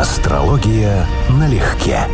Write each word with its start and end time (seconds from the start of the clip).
Астрология 0.00 1.06
налегке. 1.28 2.08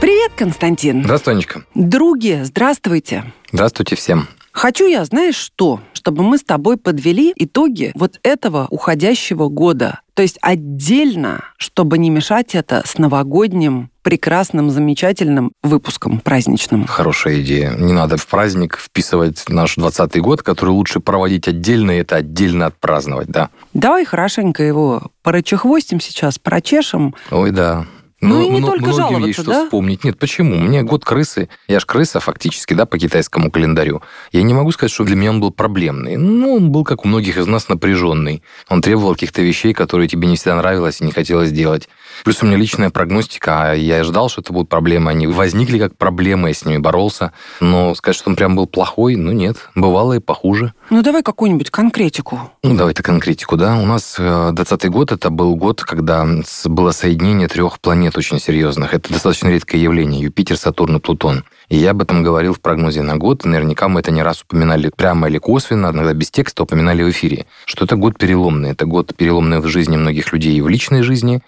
Привет, 0.00 0.32
Константин. 0.34 1.04
Здравствуй, 1.04 1.34
Анечка. 1.34 1.62
Други, 1.76 2.40
здравствуйте. 2.42 3.32
Здравствуйте 3.52 3.94
всем. 3.94 4.26
Хочу 4.52 4.86
я, 4.86 5.04
знаешь 5.04 5.36
что? 5.36 5.80
Чтобы 5.94 6.22
мы 6.22 6.36
с 6.36 6.44
тобой 6.44 6.76
подвели 6.76 7.32
итоги 7.36 7.92
вот 7.94 8.20
этого 8.22 8.66
уходящего 8.70 9.48
года. 9.48 10.00
То 10.14 10.22
есть 10.22 10.38
отдельно, 10.42 11.44
чтобы 11.56 11.96
не 11.96 12.10
мешать 12.10 12.54
это 12.54 12.82
с 12.84 12.98
новогодним 12.98 13.90
прекрасным, 14.02 14.70
замечательным 14.70 15.52
выпуском 15.62 16.20
праздничным. 16.20 16.86
Хорошая 16.86 17.40
идея. 17.40 17.74
Не 17.78 17.92
надо 17.92 18.16
в 18.18 18.26
праздник 18.26 18.78
вписывать 18.78 19.44
наш 19.48 19.76
20 19.76 20.20
год, 20.20 20.42
который 20.42 20.70
лучше 20.70 21.00
проводить 21.00 21.48
отдельно, 21.48 21.92
и 21.92 22.00
это 22.00 22.16
отдельно 22.16 22.66
отпраздновать, 22.66 23.28
да. 23.28 23.48
Давай 23.72 24.04
хорошенько 24.04 24.62
его 24.62 25.10
порычехвостим 25.22 26.00
сейчас, 26.00 26.38
прочешем. 26.38 27.14
Ой, 27.30 27.52
да. 27.52 27.86
Ну, 28.22 28.40
и 28.40 28.48
не 28.48 28.60
мно- 28.60 28.68
только 28.68 28.86
многим 28.86 29.24
есть 29.24 29.40
что 29.40 29.50
да? 29.50 29.64
вспомнить. 29.64 30.04
Нет, 30.04 30.16
почему? 30.16 30.54
Мне 30.56 30.82
год 30.82 31.04
крысы. 31.04 31.48
Я 31.66 31.80
ж 31.80 31.84
крыса 31.84 32.20
фактически, 32.20 32.72
да, 32.72 32.86
по 32.86 32.96
китайскому 32.96 33.50
календарю. 33.50 34.00
Я 34.30 34.42
не 34.42 34.54
могу 34.54 34.70
сказать, 34.70 34.92
что 34.92 35.02
для 35.02 35.16
меня 35.16 35.30
он 35.30 35.40
был 35.40 35.50
проблемный. 35.50 36.16
Ну, 36.16 36.54
он 36.54 36.70
был, 36.70 36.84
как 36.84 37.04
у 37.04 37.08
многих 37.08 37.36
из 37.36 37.48
нас, 37.48 37.68
напряженный. 37.68 38.44
Он 38.68 38.80
требовал 38.80 39.14
каких-то 39.14 39.42
вещей, 39.42 39.74
которые 39.74 40.06
тебе 40.06 40.28
не 40.28 40.36
всегда 40.36 40.56
нравилось 40.56 41.00
и 41.00 41.04
не 41.04 41.10
хотелось 41.10 41.50
делать. 41.50 41.88
Плюс 42.24 42.42
у 42.42 42.46
меня 42.46 42.56
личная 42.56 42.90
прогностика, 42.90 43.70
а 43.70 43.74
я 43.74 44.04
ждал, 44.04 44.28
что 44.28 44.40
это 44.40 44.52
будут 44.52 44.68
проблемы. 44.68 45.10
Они 45.10 45.26
возникли 45.26 45.78
как 45.78 45.96
проблемы, 45.96 46.48
я 46.48 46.54
с 46.54 46.64
ними 46.64 46.78
боролся. 46.78 47.32
Но 47.60 47.94
сказать, 47.94 48.16
что 48.16 48.30
он 48.30 48.36
прям 48.36 48.56
был 48.56 48.66
плохой, 48.66 49.16
ну 49.16 49.32
нет. 49.32 49.68
Бывало 49.74 50.14
и 50.14 50.18
похуже. 50.20 50.74
Ну, 50.90 51.02
давай 51.02 51.22
какую-нибудь 51.22 51.70
конкретику. 51.70 52.52
Ну, 52.62 52.76
давайте 52.76 53.02
конкретику, 53.02 53.56
да. 53.56 53.76
У 53.76 53.86
нас 53.86 54.16
э, 54.18 54.50
20 54.52 54.90
год, 54.90 55.12
это 55.12 55.30
был 55.30 55.56
год, 55.56 55.82
когда 55.82 56.26
было 56.64 56.90
соединение 56.90 57.48
трех 57.48 57.80
планет 57.80 58.16
очень 58.16 58.38
серьезных. 58.38 58.94
Это 58.94 59.12
достаточно 59.12 59.48
редкое 59.48 59.78
явление. 59.78 60.20
Юпитер, 60.20 60.56
Сатурн 60.56 60.96
и 60.96 61.00
Плутон. 61.00 61.44
И 61.68 61.76
я 61.76 61.92
об 61.92 62.02
этом 62.02 62.22
говорил 62.22 62.54
в 62.54 62.60
прогнозе 62.60 63.02
на 63.02 63.16
год. 63.16 63.44
И 63.44 63.48
наверняка 63.48 63.88
мы 63.88 64.00
это 64.00 64.10
не 64.10 64.22
раз 64.22 64.42
упоминали 64.42 64.90
прямо 64.94 65.28
или 65.28 65.38
косвенно, 65.38 65.88
иногда 65.88 66.12
без 66.12 66.30
текста 66.30 66.64
упоминали 66.64 67.02
в 67.02 67.10
эфире, 67.10 67.46
что 67.64 67.84
это 67.84 67.96
год 67.96 68.18
переломный. 68.18 68.70
Это 68.70 68.84
год 68.84 69.14
переломный 69.16 69.60
в 69.60 69.66
жизни 69.66 69.96
многих 69.96 70.32
людей 70.32 70.54
и 70.54 70.60
в 70.60 70.68
личной 70.68 71.02
жизни, 71.02 71.42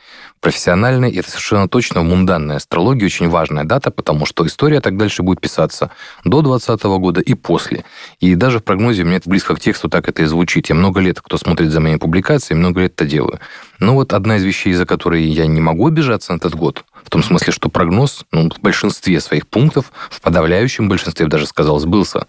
профессиональной. 0.44 1.10
И 1.10 1.18
это 1.18 1.30
совершенно 1.30 1.68
точно 1.68 2.02
в 2.02 2.04
мунданной 2.04 2.56
астрологии 2.56 3.06
очень 3.06 3.30
важная 3.30 3.64
дата, 3.64 3.90
потому 3.90 4.26
что 4.26 4.46
история 4.46 4.82
так 4.82 4.98
дальше 4.98 5.22
будет 5.22 5.40
писаться 5.40 5.90
до 6.22 6.42
2020 6.42 6.84
года 6.84 7.20
и 7.22 7.32
после. 7.32 7.84
И 8.20 8.34
даже 8.34 8.58
в 8.58 8.64
прогнозе 8.64 9.02
у 9.02 9.06
меня 9.06 9.16
это 9.16 9.30
близко 9.30 9.56
к 9.56 9.60
тексту 9.60 9.88
так 9.88 10.06
это 10.06 10.22
и 10.22 10.26
звучит. 10.26 10.68
Я 10.68 10.74
много 10.74 11.00
лет, 11.00 11.20
кто 11.22 11.38
смотрит 11.38 11.72
за 11.72 11.80
моими 11.80 11.96
публикациями, 11.96 12.60
много 12.60 12.82
лет 12.82 12.92
это 12.92 13.06
делаю. 13.06 13.40
Но 13.80 13.94
вот 13.94 14.12
одна 14.12 14.36
из 14.36 14.44
вещей, 14.44 14.74
за 14.74 14.84
которые 14.84 15.26
я 15.26 15.46
не 15.46 15.62
могу 15.62 15.88
обижаться 15.88 16.32
на 16.32 16.36
этот 16.36 16.54
год, 16.54 16.84
в 17.02 17.08
том 17.08 17.22
смысле, 17.22 17.50
что 17.50 17.70
прогноз 17.70 18.26
ну, 18.30 18.50
в 18.50 18.60
большинстве 18.60 19.20
своих 19.20 19.48
пунктов, 19.48 19.92
в 20.10 20.20
подавляющем 20.20 20.90
большинстве, 20.90 21.26
даже 21.26 21.46
сказал, 21.46 21.78
сбылся. 21.78 22.26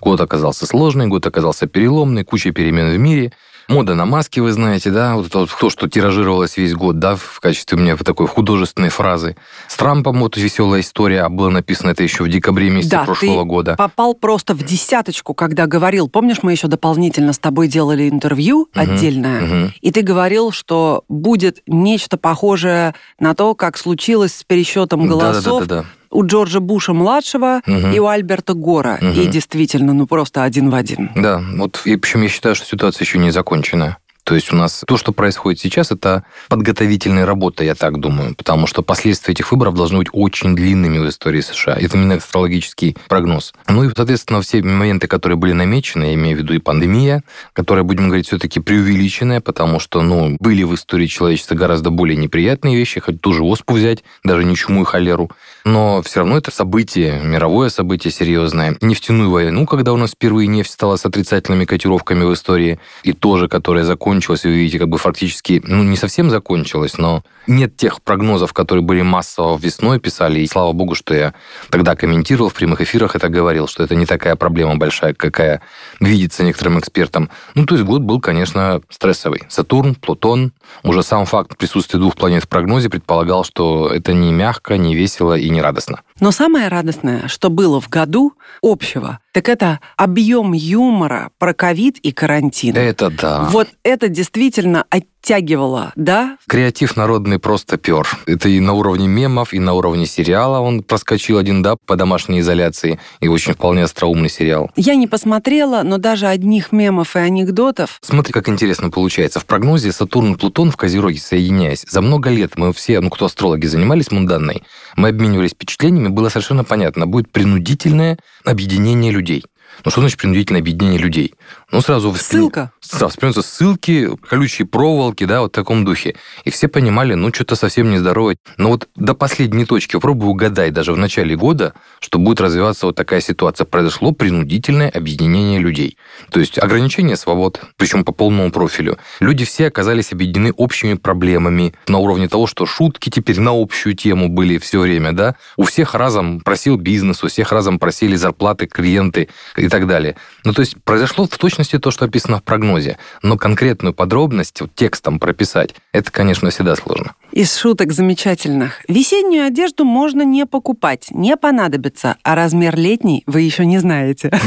Год 0.00 0.20
оказался 0.20 0.66
сложный, 0.66 1.06
год 1.06 1.26
оказался 1.26 1.68
переломный, 1.68 2.24
куча 2.24 2.50
перемен 2.50 2.90
в 2.90 2.98
мире. 2.98 3.32
Мода 3.68 3.94
на 3.94 4.04
маски, 4.06 4.40
вы 4.40 4.52
знаете, 4.52 4.90
да, 4.90 5.16
вот 5.16 5.26
это 5.26 5.46
то, 5.46 5.70
что 5.70 5.88
тиражировалось 5.88 6.56
весь 6.56 6.74
год, 6.74 6.98
да, 6.98 7.16
в 7.16 7.40
качестве 7.40 7.78
у 7.78 7.80
меня 7.80 7.96
такой 7.96 8.26
художественной 8.26 8.88
фразы. 8.88 9.36
С 9.68 9.76
Трампом 9.76 10.20
вот 10.20 10.36
веселая 10.36 10.80
история, 10.80 11.22
а 11.22 11.28
было 11.28 11.48
написано 11.48 11.90
это 11.90 12.02
еще 12.02 12.24
в 12.24 12.28
декабре 12.28 12.70
месяце 12.70 12.90
Да, 12.90 13.04
прошлого 13.04 13.42
ты 13.42 13.48
года. 13.48 13.74
попал 13.76 14.14
просто 14.14 14.54
в 14.54 14.62
десяточку, 14.64 15.34
когда 15.34 15.66
говорил. 15.66 16.08
Помнишь, 16.08 16.38
мы 16.42 16.52
еще 16.52 16.68
дополнительно 16.68 17.32
с 17.32 17.38
тобой 17.38 17.68
делали 17.68 18.08
интервью 18.08 18.68
отдельное, 18.74 19.40
Мгм. 19.42 19.74
и 19.80 19.90
ты 19.92 20.02
говорил, 20.02 20.50
что 20.52 21.04
будет 21.08 21.60
нечто 21.66 22.16
похожее 22.16 22.94
на 23.18 23.34
то, 23.34 23.54
как 23.54 23.78
случилось 23.78 24.34
с 24.34 24.44
пересчетом 24.44 25.06
голосов 25.06 25.62
Да-да-да-да. 25.66 25.88
У 26.12 26.24
Джорджа 26.26 26.60
Буша 26.60 26.92
младшего 26.92 27.60
Мгм. 27.66 27.92
и 27.92 27.98
у 27.98 28.06
Альберта 28.06 28.54
Гора. 28.54 28.98
Мгм. 29.00 29.12
И 29.20 29.26
действительно, 29.26 29.92
ну 29.92 30.06
просто 30.06 30.44
один 30.44 30.70
в 30.70 30.74
один. 30.74 31.10
Да, 31.16 31.42
вот 31.56 31.82
и 31.84 31.96
причем 31.96 32.22
я 32.22 32.28
считаю, 32.28 32.54
что 32.54 32.66
ситуация 32.66 33.04
еще 33.04 33.18
не 33.18 33.30
закончена. 33.30 33.96
То 34.24 34.36
есть 34.36 34.52
у 34.52 34.56
нас 34.56 34.84
то, 34.86 34.96
что 34.96 35.10
происходит 35.10 35.58
сейчас, 35.58 35.90
это 35.90 36.22
подготовительная 36.48 37.26
работа, 37.26 37.64
я 37.64 37.74
так 37.74 37.98
думаю, 37.98 38.36
потому 38.36 38.68
что 38.68 38.82
последствия 38.82 39.32
этих 39.32 39.50
выборов 39.50 39.74
должны 39.74 39.98
быть 39.98 40.10
очень 40.12 40.54
длинными 40.54 40.98
в 40.98 41.08
истории 41.08 41.40
США. 41.40 41.74
Это 41.74 41.96
именно 41.96 42.14
астрологический 42.14 42.96
прогноз. 43.08 43.52
Ну 43.66 43.82
и, 43.82 43.90
соответственно, 43.94 44.40
все 44.40 44.62
моменты, 44.62 45.08
которые 45.08 45.36
были 45.36 45.52
намечены, 45.54 46.04
я 46.04 46.14
имею 46.14 46.36
в 46.36 46.40
виду 46.40 46.54
и 46.54 46.58
пандемия, 46.58 47.24
которая, 47.52 47.82
будем 47.82 48.06
говорить, 48.06 48.28
все-таки 48.28 48.60
преувеличенная, 48.60 49.40
потому 49.40 49.80
что, 49.80 50.02
ну, 50.02 50.36
были 50.38 50.62
в 50.62 50.72
истории 50.76 51.06
человечества 51.08 51.56
гораздо 51.56 51.90
более 51.90 52.16
неприятные 52.16 52.76
вещи, 52.76 53.00
хоть 53.00 53.20
ту 53.20 53.32
же 53.32 53.42
оспу 53.42 53.74
взять, 53.74 54.04
даже 54.22 54.44
не 54.44 54.54
чуму 54.54 54.82
и 54.82 54.84
холеру, 54.84 55.32
но 55.64 56.02
все 56.02 56.20
равно 56.20 56.36
это 56.36 56.50
событие, 56.50 57.20
мировое 57.22 57.68
событие 57.68 58.10
серьезное. 58.10 58.76
Нефтяную 58.80 59.30
войну, 59.30 59.66
когда 59.66 59.92
у 59.92 59.96
нас 59.96 60.10
впервые 60.10 60.46
нефть 60.46 60.72
стала 60.72 60.96
с 60.96 61.06
отрицательными 61.06 61.64
котировками 61.64 62.24
в 62.24 62.32
истории, 62.32 62.78
и 63.02 63.12
тоже, 63.12 63.48
которая 63.48 63.84
закончилась, 63.84 64.44
вы 64.44 64.52
видите, 64.52 64.78
как 64.78 64.88
бы 64.88 64.98
фактически, 64.98 65.62
ну, 65.64 65.82
не 65.82 65.96
совсем 65.96 66.30
закончилась, 66.30 66.98
но 66.98 67.22
нет 67.46 67.76
тех 67.76 68.02
прогнозов, 68.02 68.52
которые 68.52 68.84
были 68.84 69.02
массово 69.02 69.58
весной 69.58 69.98
писали, 69.98 70.40
и 70.40 70.46
слава 70.46 70.72
богу, 70.72 70.94
что 70.94 71.14
я 71.14 71.34
тогда 71.70 71.96
комментировал 71.96 72.48
в 72.50 72.54
прямых 72.54 72.80
эфирах, 72.80 73.16
это 73.16 73.28
говорил, 73.28 73.66
что 73.66 73.82
это 73.82 73.94
не 73.94 74.06
такая 74.06 74.36
проблема 74.36 74.76
большая, 74.76 75.14
какая 75.14 75.62
видится 76.00 76.44
некоторым 76.44 76.78
экспертам. 76.78 77.30
Ну, 77.54 77.66
то 77.66 77.74
есть 77.74 77.86
год 77.86 78.02
был, 78.02 78.20
конечно, 78.20 78.80
стрессовый. 78.88 79.42
Сатурн, 79.48 79.94
Плутон, 79.94 80.52
уже 80.82 81.02
сам 81.02 81.26
факт 81.26 81.56
присутствия 81.56 81.98
двух 81.98 82.16
планет 82.16 82.44
в 82.44 82.48
прогнозе 82.48 82.88
предполагал, 82.88 83.44
что 83.44 83.88
это 83.88 84.12
не 84.12 84.32
мягко, 84.32 84.76
не 84.76 84.94
весело 84.94 85.36
и 85.36 85.50
не 85.52 85.62
радостно. 85.62 86.02
Но 86.20 86.30
самое 86.30 86.68
радостное, 86.68 87.28
что 87.28 87.50
было 87.50 87.80
в 87.80 87.88
году 87.88 88.34
общего, 88.62 89.18
так 89.32 89.48
это 89.48 89.80
объем 89.96 90.52
юмора 90.52 91.30
про 91.38 91.54
ковид 91.54 91.98
и 91.98 92.12
карантин. 92.12 92.76
Это 92.76 93.10
да. 93.10 93.48
Вот 93.50 93.68
это 93.82 94.08
действительно 94.08 94.84
оттягивало, 94.90 95.92
да? 95.96 96.36
Креатив 96.46 96.96
народный 96.96 97.38
просто 97.38 97.78
пер. 97.78 98.06
Это 98.26 98.50
и 98.50 98.60
на 98.60 98.74
уровне 98.74 99.08
мемов, 99.08 99.54
и 99.54 99.58
на 99.58 99.72
уровне 99.72 100.04
сериала 100.04 100.60
он 100.60 100.82
проскочил 100.82 101.38
один, 101.38 101.62
да, 101.62 101.76
по 101.86 101.96
домашней 101.96 102.40
изоляции. 102.40 103.00
И 103.20 103.28
очень 103.28 103.54
вполне 103.54 103.84
остроумный 103.84 104.28
сериал. 104.28 104.70
Я 104.76 104.96
не 104.96 105.06
посмотрела, 105.06 105.82
но 105.82 105.96
даже 105.96 106.26
одних 106.26 106.70
мемов 106.72 107.16
и 107.16 107.20
анекдотов 107.20 107.98
Смотри, 108.02 108.32
как 108.32 108.48
интересно 108.48 108.90
получается. 108.90 109.40
В 109.40 109.46
прогнозе 109.46 109.92
Сатурн 109.92 110.34
и 110.34 110.36
Плутон 110.36 110.70
в 110.70 110.76
Козероге 110.76 111.18
соединяясь, 111.18 111.84
за 111.88 112.02
много 112.02 112.30
лет 112.30 112.56
мы 112.56 112.72
все, 112.72 113.00
ну, 113.00 113.10
кто 113.10 113.26
астрологи 113.26 113.66
занимались 113.66 114.10
мунданной, 114.10 114.62
мы 114.96 115.08
обменивались 115.08 115.52
впечатлениями, 115.52 116.01
было 116.10 116.28
совершенно 116.28 116.64
понятно, 116.64 117.06
будет 117.06 117.30
принудительное 117.30 118.18
объединение 118.44 119.12
людей. 119.12 119.44
Ну, 119.84 119.90
что 119.90 120.00
значит 120.00 120.18
принудительное 120.18 120.60
объединение 120.60 120.98
людей? 120.98 121.34
Ну, 121.70 121.80
сразу... 121.80 122.10
воспри- 122.10 122.38
Ссылка. 122.38 122.72
Да, 123.00 123.08
вспоминаются 123.08 123.42
ссылки, 123.42 124.10
колючие 124.28 124.66
проволоки, 124.66 125.24
да, 125.24 125.40
вот 125.40 125.52
в 125.52 125.54
таком 125.54 125.84
духе. 125.84 126.16
И 126.44 126.50
все 126.50 126.68
понимали, 126.68 127.14
ну, 127.14 127.32
что-то 127.32 127.56
совсем 127.56 127.90
нездоровое. 127.90 128.36
Но 128.58 128.68
вот 128.68 128.88
до 128.96 129.14
последней 129.14 129.64
точки 129.64 129.92
попробуй 129.92 130.28
угадай 130.28 130.70
даже 130.70 130.92
в 130.92 130.96
начале 130.98 131.34
года, 131.36 131.72
что 132.00 132.18
будет 132.18 132.40
развиваться 132.40 132.86
вот 132.86 132.96
такая 132.96 133.20
ситуация. 133.20 133.64
Произошло 133.64 134.12
принудительное 134.12 134.90
объединение 134.90 135.58
людей. 135.58 135.96
То 136.30 136.40
есть 136.40 136.58
ограничение 136.58 137.16
свобод, 137.16 137.62
причем 137.76 138.04
по 138.04 138.12
полному 138.12 138.50
профилю. 138.50 138.98
Люди 139.20 139.44
все 139.44 139.68
оказались 139.68 140.12
объединены 140.12 140.52
общими 140.52 140.94
проблемами 140.94 141.74
на 141.88 141.98
уровне 141.98 142.28
того, 142.28 142.46
что 142.46 142.66
шутки 142.66 143.08
теперь 143.08 143.40
на 143.40 143.52
общую 143.52 143.94
тему 143.94 144.28
были 144.28 144.58
все 144.58 144.80
время, 144.80 145.12
да. 145.12 145.36
У 145.56 145.64
всех 145.64 145.94
разом 145.94 146.40
просил 146.40 146.76
бизнес, 146.76 147.24
у 147.24 147.28
всех 147.28 147.52
разом 147.52 147.78
просили 147.78 148.16
зарплаты 148.16 148.66
клиенты 148.66 149.28
и 149.56 149.68
так 149.68 149.86
далее. 149.86 150.16
Ну, 150.44 150.52
то 150.52 150.60
есть 150.60 150.76
произошло 150.84 151.26
в 151.26 151.38
точности 151.42 151.76
то, 151.80 151.90
что 151.90 152.04
описано 152.04 152.38
в 152.38 152.44
прогнозе. 152.44 152.98
Но 153.20 153.36
конкретную 153.36 153.92
подробность 153.92 154.60
вот, 154.60 154.72
текстом 154.76 155.18
прописать, 155.18 155.74
это, 155.90 156.08
конечно, 156.12 156.50
всегда 156.50 156.76
сложно. 156.76 157.16
Из 157.32 157.56
шуток 157.56 157.92
замечательных. 157.92 158.82
Весеннюю 158.88 159.46
одежду 159.46 159.84
можно 159.84 160.22
не 160.22 160.46
покупать, 160.46 161.08
не 161.10 161.36
понадобится, 161.36 162.16
а 162.22 162.34
размер 162.34 162.76
летний 162.76 163.22
вы 163.26 163.40
еще 163.40 163.64
не 163.64 163.78
знаете. 163.78 164.30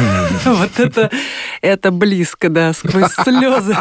Вот 0.46 0.80
это, 0.80 1.10
это 1.62 1.92
близко, 1.92 2.50
да, 2.50 2.74
сквозь 2.74 3.12
слезы. 3.24 3.76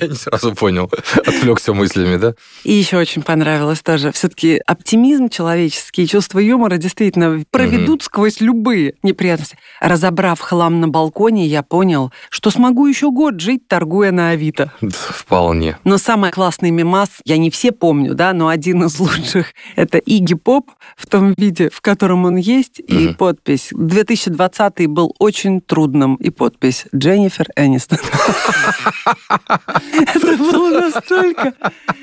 Я 0.00 0.08
не 0.08 0.14
сразу 0.14 0.54
понял. 0.54 0.90
Отвлекся 1.16 1.74
мыслями, 1.74 2.16
да? 2.16 2.34
И 2.64 2.72
еще 2.72 2.98
очень 2.98 3.22
понравилось 3.22 3.82
тоже. 3.82 4.12
Все-таки 4.12 4.60
оптимизм 4.66 5.28
человеческий 5.28 6.06
чувство 6.06 6.38
юмора 6.38 6.76
действительно 6.76 7.42
проведут 7.50 8.02
сквозь 8.02 8.40
любые 8.40 8.94
неприятности. 9.02 9.58
Разобрав 9.80 10.40
хлам 10.40 10.80
на 10.80 10.88
балконе, 10.88 11.46
я 11.46 11.62
понял, 11.62 12.12
что 12.30 12.50
смогу 12.50 12.86
еще 12.86 13.10
год 13.10 13.40
жить, 13.40 13.66
торгуя 13.66 14.12
на 14.12 14.30
Авито. 14.30 14.72
Вполне. 14.80 15.78
Но 15.84 15.98
самый 15.98 16.30
классный 16.30 16.70
мемас, 16.70 17.10
я 17.24 17.36
не 17.36 17.50
все 17.50 17.72
помню, 17.72 18.14
да, 18.14 18.32
но 18.36 18.48
один 18.48 18.84
из 18.84 18.98
лучших. 19.00 19.54
Это 19.74 19.98
Игги 19.98 20.34
Поп 20.34 20.70
в 20.96 21.06
том 21.06 21.34
виде, 21.36 21.70
в 21.72 21.80
котором 21.80 22.24
он 22.24 22.36
есть, 22.36 22.78
и 22.78 23.14
подпись. 23.14 23.68
2020 23.72 24.86
был 24.86 25.14
очень 25.18 25.60
трудным, 25.60 26.16
и 26.16 26.30
подпись 26.30 26.86
Дженнифер 26.94 27.48
Энистон. 27.56 27.98
Это 29.92 30.36
было 30.36 30.80
настолько... 30.80 31.54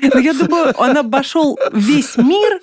Ну, 0.02 0.20
я 0.20 0.34
думаю, 0.34 0.74
он 0.76 0.96
обошел 0.96 1.58
весь 1.72 2.16
мир, 2.16 2.60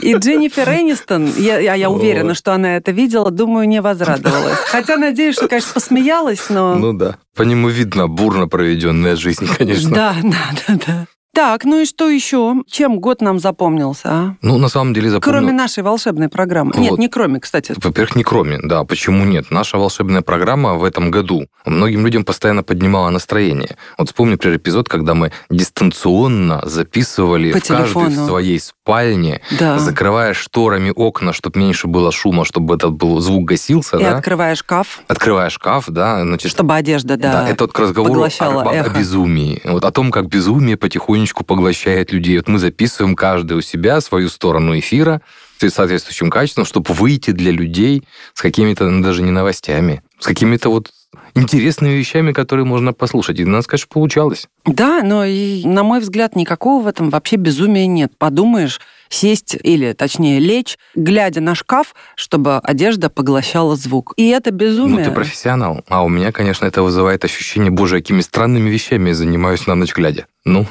и 0.00 0.14
Дженнифер 0.14 0.68
Энистон, 0.68 1.32
я 1.36 1.90
уверена, 1.90 2.34
что 2.34 2.52
она 2.52 2.76
это 2.76 2.92
видела, 2.92 3.30
думаю, 3.30 3.68
не 3.68 3.80
возрадовалась. 3.80 4.58
Хотя, 4.66 4.96
надеюсь, 4.96 5.34
что, 5.34 5.48
конечно, 5.48 5.72
посмеялась, 5.74 6.48
но... 6.48 6.76
Ну 6.76 6.92
да. 6.92 7.16
По 7.34 7.42
нему 7.42 7.68
видно 7.68 8.08
бурно 8.08 8.46
проведенная 8.46 9.16
жизнь, 9.16 9.46
конечно. 9.58 9.90
Да, 9.90 10.16
да, 10.22 10.38
да, 10.66 10.78
да. 10.86 11.06
Так, 11.34 11.64
ну 11.64 11.80
и 11.80 11.86
что 11.86 12.10
еще? 12.10 12.56
Чем 12.68 13.00
год 13.00 13.22
нам 13.22 13.38
запомнился, 13.38 14.08
а? 14.10 14.36
Ну, 14.42 14.58
на 14.58 14.68
самом 14.68 14.92
деле 14.92 15.08
запомнил... 15.08 15.40
Кроме 15.40 15.52
нашей 15.52 15.82
волшебной 15.82 16.28
программы. 16.28 16.72
Вот. 16.74 16.82
Нет, 16.82 16.98
не 16.98 17.08
кроме, 17.08 17.40
кстати. 17.40 17.74
Во-первых, 17.74 18.16
не 18.16 18.22
кроме, 18.22 18.58
да. 18.62 18.84
Почему 18.84 19.24
нет? 19.24 19.46
Наша 19.50 19.78
волшебная 19.78 20.20
программа 20.20 20.74
в 20.74 20.84
этом 20.84 21.10
году 21.10 21.46
многим 21.64 22.04
людям 22.04 22.26
постоянно 22.26 22.62
поднимала 22.62 23.08
настроение. 23.08 23.76
Вот 23.96 24.08
вспомни, 24.08 24.32
например, 24.32 24.58
эпизод, 24.58 24.90
когда 24.90 25.14
мы 25.14 25.32
дистанционно 25.48 26.60
записывали 26.66 27.52
По 27.52 27.60
в 27.60 27.66
каждой 27.66 28.08
в 28.08 28.26
своей 28.26 28.60
спальне, 28.60 29.40
да. 29.58 29.78
закрывая 29.78 30.34
шторами 30.34 30.92
окна, 30.94 31.32
чтобы 31.32 31.60
меньше 31.60 31.86
было 31.86 32.12
шума, 32.12 32.44
чтобы 32.44 32.74
этот 32.74 32.92
был 32.92 33.20
звук 33.20 33.46
гасился. 33.46 33.96
И 33.96 34.02
да? 34.02 34.18
открывая 34.18 34.54
шкаф. 34.54 35.00
Открывая 35.08 35.48
шкаф, 35.48 35.86
да. 35.88 36.20
Значит, 36.20 36.50
чтобы 36.50 36.74
одежда, 36.74 37.16
да, 37.16 37.32
да 37.32 37.48
это 37.48 37.64
вот 37.64 37.72
к 37.72 37.78
разговору 37.78 38.22
о, 38.22 38.28
о, 38.38 38.68
о 38.68 38.88
безумии. 38.90 39.62
Вот 39.64 39.86
о 39.86 39.90
том, 39.90 40.10
как 40.10 40.28
безумие 40.28 40.76
потихоньку 40.76 41.21
потихонечку 41.22 41.44
поглощает 41.44 42.12
людей. 42.12 42.36
Вот 42.36 42.48
мы 42.48 42.58
записываем 42.58 43.14
каждый 43.14 43.56
у 43.56 43.60
себя 43.60 44.00
свою 44.00 44.28
сторону 44.28 44.78
эфира 44.78 45.20
с 45.58 45.70
соответствующим 45.70 46.30
качеством, 46.30 46.64
чтобы 46.64 46.92
выйти 46.92 47.30
для 47.30 47.52
людей 47.52 48.02
с 48.34 48.42
какими-то 48.42 48.88
ну, 48.88 49.02
даже 49.02 49.22
не 49.22 49.30
новостями, 49.30 50.02
с 50.18 50.26
какими-то 50.26 50.70
вот 50.70 50.90
интересными 51.34 51.92
вещами, 51.92 52.32
которые 52.32 52.64
можно 52.64 52.92
послушать. 52.92 53.38
И 53.40 53.44
у 53.44 53.48
нас, 53.48 53.66
конечно, 53.66 53.88
получалось. 53.90 54.48
Да, 54.64 55.02
но 55.02 55.24
и, 55.24 55.64
на 55.64 55.82
мой 55.82 56.00
взгляд, 56.00 56.36
никакого 56.36 56.82
в 56.82 56.86
этом 56.86 57.10
вообще 57.10 57.36
безумия 57.36 57.86
нет. 57.86 58.12
Подумаешь, 58.18 58.80
сесть 59.08 59.56
или, 59.62 59.92
точнее, 59.92 60.38
лечь, 60.38 60.78
глядя 60.94 61.40
на 61.40 61.54
шкаф, 61.54 61.94
чтобы 62.16 62.58
одежда 62.58 63.10
поглощала 63.10 63.76
звук. 63.76 64.14
И 64.16 64.28
это 64.28 64.50
безумие. 64.50 64.98
Ну, 64.98 65.04
ты 65.04 65.10
профессионал. 65.10 65.84
А 65.88 66.02
у 66.04 66.08
меня, 66.08 66.32
конечно, 66.32 66.66
это 66.66 66.82
вызывает 66.82 67.24
ощущение, 67.24 67.70
боже, 67.70 67.98
какими 67.98 68.20
странными 68.20 68.70
вещами 68.70 69.08
я 69.08 69.14
занимаюсь 69.14 69.66
на 69.66 69.74
ночь 69.74 69.94
глядя. 69.94 70.26
Ну, 70.44 70.66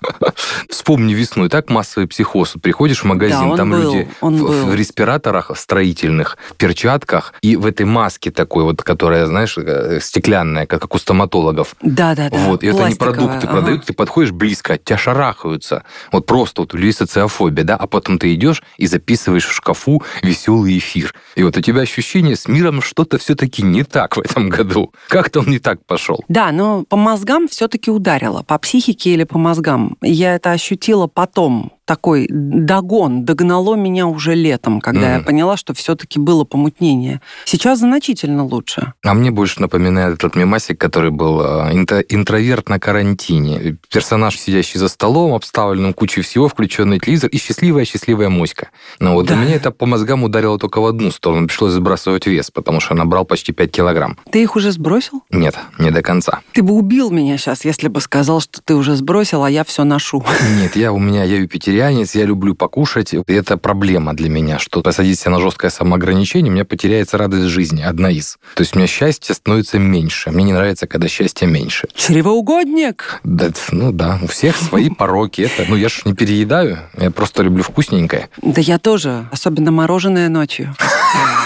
вспомни 0.68 1.14
весну, 1.14 1.46
и 1.46 1.48
так 1.48 1.70
массовый 1.70 2.08
психоз. 2.08 2.54
Приходишь 2.60 3.02
в 3.02 3.04
магазин, 3.04 3.50
да, 3.50 3.56
там 3.56 3.70
был, 3.70 3.82
люди 3.82 4.08
в, 4.20 4.66
в 4.66 4.74
респираторах 4.74 5.50
строительных, 5.56 6.38
в 6.50 6.54
перчатках 6.54 7.34
и 7.42 7.56
в 7.56 7.66
этой 7.66 7.86
маске 7.86 8.30
такой 8.30 8.64
вот, 8.64 8.82
которая, 8.82 9.26
знаешь, 9.26 9.56
э, 9.58 9.98
стеклянная, 10.00 10.66
как 10.66 10.94
у 10.94 10.98
стоматологов. 10.98 11.74
Да, 11.82 12.14
да, 12.14 12.30
да. 12.30 12.38
Вот, 12.38 12.62
и 12.62 12.66
это 12.66 12.88
не 12.88 12.94
продукты 12.94 13.46
ага. 13.46 13.52
продают, 13.52 13.86
ты 13.86 13.92
подходишь 13.92 14.32
близко, 14.32 14.74
от 14.74 14.84
тебя 14.84 14.98
шарахаются. 14.98 15.84
Вот 16.12 16.26
просто 16.26 16.62
вот 16.62 16.74
у 16.74 16.76
людей 16.76 16.92
социофобия, 16.92 17.64
да, 17.64 17.76
а 17.76 17.86
потом 17.86 18.18
ты 18.18 18.34
идешь 18.34 18.62
и 18.76 18.86
записываешь 18.86 19.46
в 19.46 19.52
шкафу 19.52 20.02
веселый 20.22 20.78
эфир. 20.78 21.14
И 21.36 21.42
вот 21.42 21.56
у 21.56 21.60
тебя 21.60 21.82
ощущение, 21.82 22.36
с 22.36 22.48
миром 22.48 22.82
что-то 22.82 23.18
все-таки 23.18 23.62
не 23.62 23.84
так 23.84 24.16
в 24.16 24.20
этом 24.20 24.48
году. 24.48 24.92
Как-то 25.08 25.40
он 25.40 25.46
не 25.48 25.58
так 25.58 25.84
пошел. 25.84 26.24
Да, 26.28 26.52
но 26.52 26.84
по 26.84 26.96
мозгам 26.96 27.48
все-таки 27.48 27.90
ударило, 27.90 28.42
по 28.42 28.58
психике 28.58 29.10
или 29.10 29.24
по 29.24 29.38
мозгам. 29.38 29.96
Я 30.02 30.34
это 30.34 30.47
ощутила 30.52 31.06
потом, 31.06 31.72
такой 31.88 32.28
догон, 32.30 33.24
догнало 33.24 33.74
меня 33.74 34.06
уже 34.06 34.34
летом, 34.34 34.82
когда 34.82 35.08
mm. 35.08 35.18
я 35.18 35.20
поняла, 35.20 35.56
что 35.56 35.72
все-таки 35.72 36.18
было 36.18 36.44
помутнение. 36.44 37.22
Сейчас 37.46 37.78
значительно 37.78 38.44
лучше. 38.44 38.92
А 39.02 39.14
мне 39.14 39.30
больше 39.30 39.62
напоминает 39.62 40.16
этот 40.16 40.36
мемасик, 40.36 40.78
который 40.78 41.10
был 41.10 41.40
э, 41.40 41.72
интроверт 41.72 42.68
на 42.68 42.78
карантине. 42.78 43.78
Персонаж, 43.90 44.36
сидящий 44.38 44.78
за 44.78 44.88
столом, 44.88 45.32
обставленным 45.32 45.94
кучей 45.94 46.20
всего, 46.20 46.48
включенный 46.48 46.98
телевизор, 46.98 47.30
и 47.30 47.38
счастливая-счастливая 47.38 48.28
моська. 48.28 48.68
Но 49.00 49.14
вот 49.14 49.26
да. 49.26 49.34
у 49.34 49.38
меня 49.38 49.54
это 49.54 49.70
по 49.70 49.86
мозгам 49.86 50.24
ударило 50.24 50.58
только 50.58 50.82
в 50.82 50.86
одну 50.86 51.10
сторону. 51.10 51.46
Пришлось 51.46 51.72
сбрасывать 51.72 52.26
вес, 52.26 52.50
потому 52.50 52.80
что 52.80 52.92
набрал 52.94 53.24
почти 53.24 53.52
5 53.52 53.72
килограмм. 53.72 54.18
Ты 54.30 54.42
их 54.42 54.56
уже 54.56 54.72
сбросил? 54.72 55.22
Нет, 55.30 55.56
не 55.78 55.90
до 55.90 56.02
конца. 56.02 56.40
Ты 56.52 56.62
бы 56.62 56.74
убил 56.74 57.10
меня 57.10 57.38
сейчас, 57.38 57.64
если 57.64 57.88
бы 57.88 58.02
сказал, 58.02 58.42
что 58.42 58.60
ты 58.62 58.74
уже 58.74 58.94
сбросил, 58.94 59.42
а 59.42 59.50
я 59.50 59.64
все 59.64 59.84
ношу. 59.84 60.22
Нет, 60.60 60.76
я 60.76 60.92
у 60.92 60.98
меня, 60.98 61.24
я 61.24 61.38
вегетарианец, 61.78 62.14
я 62.14 62.24
люблю 62.24 62.54
покушать. 62.54 63.14
И 63.14 63.32
это 63.32 63.56
проблема 63.56 64.14
для 64.14 64.28
меня, 64.28 64.58
что 64.58 64.82
посадить 64.82 65.18
себя 65.18 65.32
на 65.32 65.40
жесткое 65.40 65.70
самоограничение, 65.70 66.50
у 66.50 66.54
меня 66.54 66.64
потеряется 66.64 67.18
радость 67.18 67.46
жизни, 67.46 67.82
одна 67.82 68.10
из. 68.10 68.38
То 68.54 68.62
есть 68.62 68.74
у 68.74 68.78
меня 68.78 68.88
счастье 68.88 69.34
становится 69.34 69.78
меньше. 69.78 70.30
Мне 70.30 70.44
не 70.44 70.52
нравится, 70.52 70.86
когда 70.86 71.08
счастья 71.08 71.46
меньше. 71.46 71.88
Чревоугодник? 71.94 73.20
Да, 73.22 73.50
ну 73.70 73.92
да, 73.92 74.18
у 74.22 74.26
всех 74.26 74.56
свои 74.56 74.90
пороки. 74.90 75.42
Это, 75.42 75.68
ну 75.68 75.76
я 75.76 75.88
же 75.88 76.02
не 76.04 76.14
переедаю, 76.14 76.78
я 76.96 77.10
просто 77.10 77.42
люблю 77.42 77.62
вкусненькое. 77.62 78.28
Да 78.42 78.60
я 78.60 78.78
тоже, 78.78 79.28
особенно 79.30 79.70
мороженое 79.70 80.28
ночью. 80.28 80.74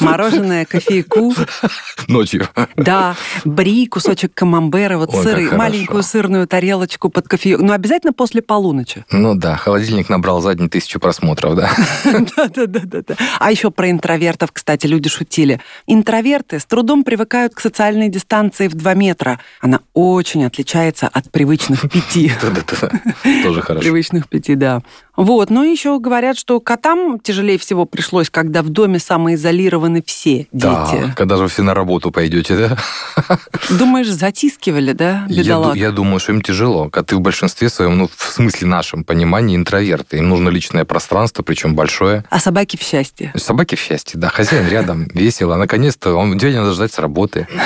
Мороженое, 0.00 0.64
кофейку. 0.64 1.34
Ночью. 2.08 2.48
Да, 2.76 3.16
бри, 3.44 3.86
кусочек 3.86 4.32
камамбера, 4.34 4.98
вот 4.98 5.14
сыры, 5.14 5.50
маленькую 5.56 6.02
сырную 6.02 6.46
тарелочку 6.46 7.08
под 7.08 7.28
кофе. 7.28 7.56
Ну, 7.56 7.72
обязательно 7.72 8.12
после 8.12 8.42
полуночи. 8.42 9.04
Ну 9.10 9.34
да, 9.34 9.56
холодильник 9.56 10.08
набрал 10.08 10.40
задний 10.40 10.68
тысячу 10.68 11.00
просмотров, 11.00 11.56
да. 11.56 11.70
Да-да-да. 12.36 13.16
А 13.38 13.50
еще 13.50 13.70
про 13.70 13.90
интровертов, 13.90 14.50
кстати, 14.52 14.86
люди 14.86 15.08
шутили. 15.08 15.60
Интроверты 15.86 16.58
с 16.58 16.64
трудом 16.66 17.04
привыкают 17.04 17.54
к 17.54 17.60
социальной 17.60 18.08
дистанции 18.08 18.68
в 18.68 18.74
2 18.74 18.94
метра. 18.94 19.40
Она 19.60 19.80
очень 19.94 20.44
отличается 20.44 21.08
от 21.08 21.30
привычных 21.30 21.90
пяти. 21.90 22.30
Да-да-да, 22.42 22.90
тоже 23.42 23.62
хорошо. 23.62 23.82
Привычных 23.82 24.28
пяти, 24.28 24.54
да. 24.54 24.82
Вот, 25.16 25.48
но 25.48 25.64
еще 25.64 25.98
говорят, 25.98 26.38
что 26.38 26.60
котам 26.60 27.18
тяжелее 27.18 27.58
всего 27.58 27.86
пришлось, 27.86 28.28
когда 28.28 28.62
в 28.62 28.68
доме 28.68 28.95
самоизолированы 28.98 30.02
все 30.04 30.46
дети. 30.52 31.00
Да, 31.02 31.12
когда 31.16 31.36
же 31.36 31.48
все 31.48 31.62
на 31.62 31.74
работу 31.74 32.10
пойдете, 32.10 32.56
да? 32.56 32.76
Думаешь, 33.70 34.08
затискивали, 34.08 34.92
да, 34.92 35.26
бедолаг? 35.28 35.76
Я, 35.76 35.86
я 35.86 35.90
думаю, 35.92 36.20
что 36.20 36.32
им 36.32 36.42
тяжело. 36.42 36.88
Коты 36.88 37.16
в 37.16 37.20
большинстве 37.20 37.68
своем, 37.68 37.98
ну, 37.98 38.10
в 38.14 38.24
смысле 38.24 38.68
нашем 38.68 39.04
понимании, 39.04 39.56
интроверты. 39.56 40.18
Им 40.18 40.28
нужно 40.28 40.48
личное 40.48 40.84
пространство, 40.84 41.42
причем 41.42 41.74
большое. 41.74 42.24
А 42.30 42.38
собаки 42.38 42.76
в 42.76 42.82
счастье? 42.82 43.32
Собаки 43.36 43.74
в 43.74 43.80
счастье, 43.80 44.18
да. 44.18 44.28
Хозяин 44.28 44.68
рядом, 44.68 45.08
весело. 45.14 45.56
Наконец-то 45.56 46.14
он 46.14 46.38
день 46.38 46.54
надо 46.56 46.72
ждать 46.72 46.92
с 46.92 46.98
работы. 46.98 47.46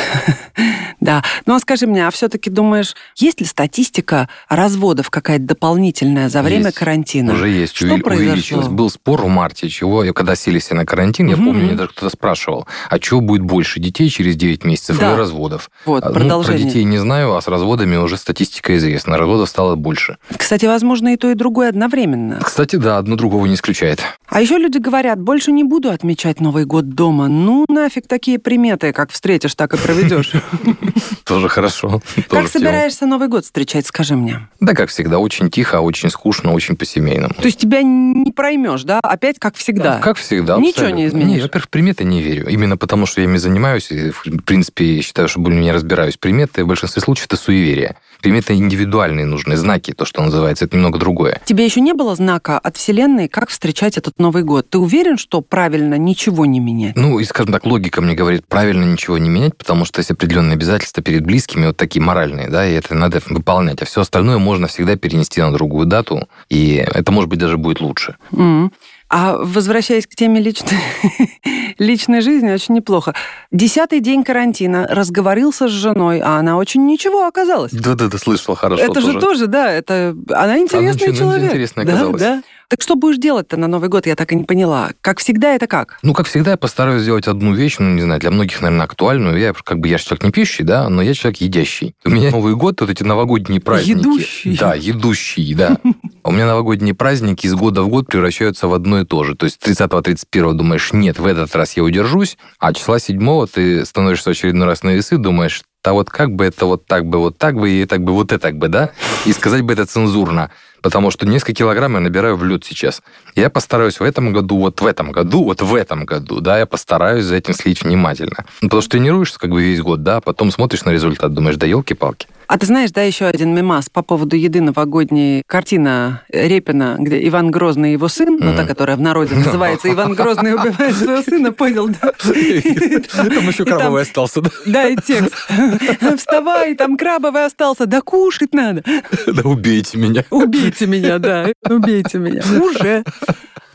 Да. 1.01 1.25
Ну, 1.47 1.55
а 1.55 1.61
скажи 1.61 1.87
мне, 1.87 2.07
а 2.07 2.11
все-таки 2.11 2.51
думаешь, 2.51 2.95
есть 3.17 3.41
ли 3.41 3.47
статистика 3.47 4.29
разводов 4.51 5.09
какая-то 5.09 5.45
дополнительная 5.45 6.29
за 6.29 6.43
время 6.43 6.73
карантина? 6.73 7.33
уже 7.33 7.49
есть, 7.49 7.75
что 7.75 7.87
увеличилось. 7.87 8.45
Произошло? 8.45 8.71
Был 8.71 8.91
спор 8.91 9.23
в 9.23 9.29
марте, 9.29 9.71
чего, 9.71 10.05
когда 10.13 10.37
сели 10.37 10.59
все 10.59 10.75
на 10.75 10.85
карантин, 10.85 11.20
я 11.29 11.37
помню, 11.37 11.65
мне 11.65 11.75
даже 11.75 11.91
кто-то 11.91 12.11
спрашивал, 12.11 12.67
а 12.89 12.99
чего 12.99 13.21
будет 13.21 13.43
больше, 13.43 13.81
детей 13.81 14.09
через 14.09 14.37
9 14.37 14.65
месяцев 14.65 14.99
да. 14.99 15.11
или 15.11 15.19
разводов? 15.19 15.71
Вот, 15.85 16.05
ну, 16.05 16.13
продолжение. 16.13 16.63
Про 16.63 16.69
детей 16.69 16.85
не 16.85 16.99
знаю, 16.99 17.35
а 17.35 17.41
с 17.41 17.49
разводами 17.49 17.97
уже 17.97 18.17
статистика 18.17 18.77
известна. 18.77 19.19
Разводов 19.19 19.49
стало 19.49 19.77
больше. 19.77 20.19
Кстати, 20.37 20.67
возможно, 20.67 21.15
и 21.15 21.17
то, 21.17 21.31
и 21.31 21.35
другое 21.35 21.69
одновременно. 21.69 22.41
Кстати, 22.43 22.77
да, 22.77 22.99
одно 22.99 23.17
другого 23.17 23.47
не 23.47 23.55
исключает. 23.55 24.01
А 24.29 24.41
еще 24.41 24.59
люди 24.59 24.79
говорят, 24.79 25.21
больше 25.21 25.53
не 25.53 25.65
буду 25.65 25.91
отмечать 25.91 26.41
Новый 26.41 26.65
год 26.65 26.89
дома. 26.91 27.29
Ну, 27.29 27.65
нафиг 27.69 28.07
такие 28.07 28.39
приметы, 28.39 28.93
как 28.93 29.11
встретишь, 29.11 29.55
так 29.55 29.75
и 29.75 29.77
проведешь. 29.77 30.33
Тоже 31.25 31.49
хорошо. 31.49 32.01
Как 32.29 32.49
собираешься 32.49 33.07
Новый 33.07 33.29
год 33.29 33.45
встречать, 33.45 33.87
скажи 33.87 34.17
мне? 34.17 34.49
Да, 34.61 34.75
как 34.75 34.89
всегда, 34.89 35.19
очень 35.19 35.51
тихо, 35.51 35.81
очень 35.81 36.11
скушно, 36.11 36.53
очень 36.53 36.77
по-семейному. 36.77 37.35
То 37.35 37.47
есть 37.47 37.59
тебя 37.59 37.83
не 37.83 38.33
проймешь, 38.33 38.85
да? 38.85 39.01
Опять 39.01 39.39
как 39.39 39.57
всегда? 39.57 39.99
Как 39.99 40.17
всегда. 40.17 40.57
Ничего 40.57 40.91
не 40.91 41.10
изменишь? 41.11 41.35
Нет, 41.35 41.43
во-первых, 41.43 41.69
приметы 41.69 42.05
не 42.05 42.23
верю. 42.23 42.49
Именно 42.49 42.77
потому, 42.77 43.07
что 43.07 43.21
я 43.21 43.27
ими 43.27 43.37
занимаюсь, 43.37 43.91
и, 43.91 44.11
в 44.11 44.43
принципе, 44.45 45.01
считаю, 45.03 45.29
что 45.29 45.41
более-менее 45.41 45.75
разбираюсь. 45.75 46.17
Приметы 46.17 46.65
в 46.65 46.69
большинстве 46.69 47.03
случаев 47.03 47.27
это 47.27 47.37
суеверие. 47.37 47.97
Приметы 48.21 48.55
индивидуальные 48.55 49.25
нужны, 49.25 49.57
знаки, 49.57 49.93
то, 49.93 50.05
что 50.05 50.23
называется, 50.23 50.67
это 50.67 50.77
немного 50.77 50.99
другое. 50.99 51.41
Тебе 51.45 51.65
еще 51.65 51.81
не 51.81 51.95
было 51.95 52.15
знака 52.15 52.59
от 52.59 52.77
Вселенной, 52.77 53.29
как 53.29 53.49
встречать 53.49 53.97
этот 53.97 54.19
Новый 54.19 54.43
год? 54.43 54.69
Ты 54.69 54.79
уверен, 54.79 55.17
что 55.17 55.41
правильно 55.41 55.95
ничего 55.95 56.45
не 56.45 56.61
менять? 56.61 56.97
Ну, 56.97 57.19
и, 57.19 57.25
скажем 57.25 57.53
так, 57.53 57.65
логика 57.65 58.03
мне 58.03 58.15
говорит, 58.15 58.47
правильно 58.47 58.85
ничего 58.85 59.17
не 59.17 59.31
менять, 59.31 59.57
потому 59.57 59.85
что 59.85 60.01
есть 60.01 60.11
определенные 60.11 60.55
обязательства 60.55 61.03
перед 61.03 61.25
близкими, 61.25 61.67
вот 61.67 61.77
такие 61.77 62.03
моральные, 62.03 62.49
да, 62.49 62.67
и 62.67 62.75
это 62.75 62.95
надо 62.95 63.23
выполнять. 63.31 63.81
А 63.81 63.85
все 63.87 64.03
остальное 64.03 64.39
можно 64.39 64.67
всегда 64.67 64.97
перенести 64.97 65.41
на 65.41 65.53
другую 65.53 65.87
дату, 65.87 66.29
и 66.51 66.75
это, 66.75 67.11
может 67.13 67.31
быть, 67.31 67.39
даже 67.39 67.57
будет 67.57 67.81
лучше. 67.81 68.17
Mm. 68.33 68.71
А 69.13 69.37
возвращаясь 69.39 70.07
к 70.07 70.15
теме 70.15 70.41
личной, 70.41 70.79
личной 71.79 72.21
жизни, 72.21 72.53
очень 72.53 72.77
неплохо. 72.77 73.13
Десятый 73.51 73.99
день 73.99 74.23
карантина, 74.23 74.87
разговорился 74.89 75.67
с 75.67 75.73
женой, 75.73 76.21
а 76.21 76.37
она 76.37 76.57
очень 76.57 76.87
ничего 76.87 77.27
оказалась. 77.27 77.73
Да-да-да, 77.73 78.19
слышала 78.19 78.57
хорошо 78.57 78.81
Это 78.81 78.95
тоже. 78.95 79.13
же 79.13 79.19
тоже, 79.19 79.47
да, 79.49 79.69
это... 79.73 80.17
Она 80.31 80.59
интересный 80.59 81.09
Она 81.09 81.17
человек. 81.17 81.51
интересная 81.51 81.85
да, 81.85 81.93
оказалась. 81.93 82.23
да. 82.23 82.43
Так 82.71 82.83
что 82.83 82.95
будешь 82.95 83.19
делать-то 83.19 83.57
на 83.57 83.67
Новый 83.67 83.89
год, 83.89 84.07
я 84.07 84.15
так 84.15 84.31
и 84.31 84.37
не 84.37 84.45
поняла. 84.45 84.91
Как 85.01 85.19
всегда, 85.19 85.57
это 85.57 85.67
как? 85.67 85.99
Ну, 86.05 86.15
как 86.15 86.29
всегда, 86.29 86.53
я 86.53 86.57
постараюсь 86.57 87.03
сделать 87.03 87.27
одну 87.27 87.53
вещь, 87.53 87.79
ну, 87.81 87.91
не 87.91 88.03
знаю, 88.03 88.21
для 88.21 88.31
многих, 88.31 88.61
наверное, 88.61 88.85
актуальную. 88.85 89.41
Я 89.41 89.53
как 89.53 89.81
бы, 89.81 89.89
я 89.89 89.99
же 89.99 90.05
человек 90.05 90.23
не 90.23 90.31
пьющий, 90.31 90.65
да, 90.65 90.89
но 90.89 91.03
я 91.03 91.13
человек 91.13 91.41
едящий. 91.41 91.97
У 92.05 92.11
меня 92.11 92.31
Новый 92.31 92.55
год, 92.55 92.81
вот 92.81 92.89
эти 92.89 93.03
новогодние 93.03 93.61
праздники. 93.61 93.99
Едущий. 93.99 94.57
Да, 94.57 94.75
едущий, 94.77 95.53
да. 95.55 95.79
У 96.23 96.31
меня 96.31 96.47
новогодние 96.47 96.95
праздники 96.95 97.47
из 97.47 97.55
года 97.55 97.83
в 97.83 97.89
год 97.89 98.07
превращаются 98.07 98.69
в 98.69 98.75
одно 98.75 99.01
и 99.01 99.05
то 99.05 99.25
же. 99.25 99.35
То 99.35 99.47
есть 99.47 99.59
30-31 99.67 100.53
думаешь, 100.53 100.93
нет, 100.93 101.19
в 101.19 101.27
этот 101.27 101.53
раз 101.57 101.77
я 101.77 101.83
удержусь, 101.83 102.39
а 102.61 102.73
числа 102.73 103.01
7 103.01 103.47
ты 103.49 103.85
становишься 103.85 104.31
в 104.31 104.33
очередной 104.33 104.69
раз 104.69 104.85
на 104.85 104.91
весы, 104.91 105.17
думаешь, 105.17 105.63
да 105.83 105.93
вот 105.93 106.11
как 106.11 106.33
бы 106.33 106.45
это 106.45 106.67
вот 106.67 106.87
так 106.87 107.07
бы, 107.07 107.19
вот 107.19 107.39
так 107.39 107.57
бы, 107.57 107.71
и 107.71 107.87
так 107.87 108.03
бы, 108.03 108.13
вот 108.13 108.33
это 108.33 108.39
так 108.39 108.57
бы, 108.57 108.69
да? 108.69 108.91
И 109.25 109.33
сказать 109.33 109.63
бы 109.63 109.73
это 109.73 109.87
цензурно. 109.87 110.51
Потому 110.83 111.11
что 111.11 111.27
несколько 111.27 111.55
килограмм 111.55 111.95
я 111.95 112.01
набираю 112.01 112.37
в 112.37 112.45
лед 112.45 112.65
сейчас. 112.65 113.03
Я 113.35 113.51
постараюсь 113.51 114.01
в 114.01 114.03
этом 114.03 114.33
году, 114.33 114.59
вот 114.59 114.81
в 114.81 114.87
этом 114.87 115.13
году, 115.13 115.45
вот 115.45 115.63
в 115.63 115.75
этом 115.75 116.05
году, 116.05 116.41
да, 116.41 116.59
я 116.59 116.67
постараюсь 116.67 117.25
за 117.25 117.37
этим 117.37 117.55
следить 117.55 117.83
внимательно. 117.83 118.45
Ну, 118.61 118.69
потому 118.69 118.83
что 118.83 118.91
тренируешься 118.91 119.39
как 119.39 119.51
бы 119.51 119.63
весь 119.63 119.81
год, 119.81 120.03
да, 120.03 120.19
а 120.19 120.21
потом 120.21 120.51
смотришь 120.51 120.85
на 120.85 120.91
результат, 120.91 121.33
думаешь, 121.33 121.57
да 121.57 121.67
елки-палки. 121.67 122.27
А 122.51 122.59
ты 122.59 122.67
знаешь, 122.67 122.91
да, 122.91 123.03
еще 123.03 123.27
один 123.27 123.55
мемас 123.55 123.89
по 123.89 124.03
поводу 124.03 124.35
еды 124.35 124.61
новогодней. 124.61 125.45
Картина 125.47 126.23
Репина, 126.31 126.97
где 126.99 127.25
Иван 127.29 127.53
Грозный 127.53 127.91
и 127.91 127.93
его 127.93 128.09
сын, 128.09 128.39
ну, 128.41 128.57
та, 128.57 128.67
которая 128.67 128.97
в 128.97 129.01
народе 129.01 129.37
называется 129.37 129.89
«Иван 129.93 130.15
Грозный 130.15 130.55
убивает 130.55 130.97
своего 130.97 131.23
сына», 131.23 131.53
понял, 131.53 131.87
да? 131.87 132.11
Там 132.11 133.49
еще 133.49 133.65
крабовый 133.65 134.03
остался, 134.03 134.41
да? 134.41 134.51
Да, 134.67 134.89
и 134.89 134.97
текст. 134.97 135.33
Вставай, 136.17 136.75
там 136.75 136.97
крабовый 136.97 137.45
остался, 137.45 137.87
да 137.87 138.01
кушать 138.01 138.53
надо. 138.53 138.83
Да 139.29 139.43
убейте 139.45 139.97
меня. 139.97 140.25
Убейте 140.31 140.89
меня, 140.89 141.21
да, 141.21 141.53
убейте 141.69 142.19
меня. 142.19 142.43
Уже. 142.61 143.05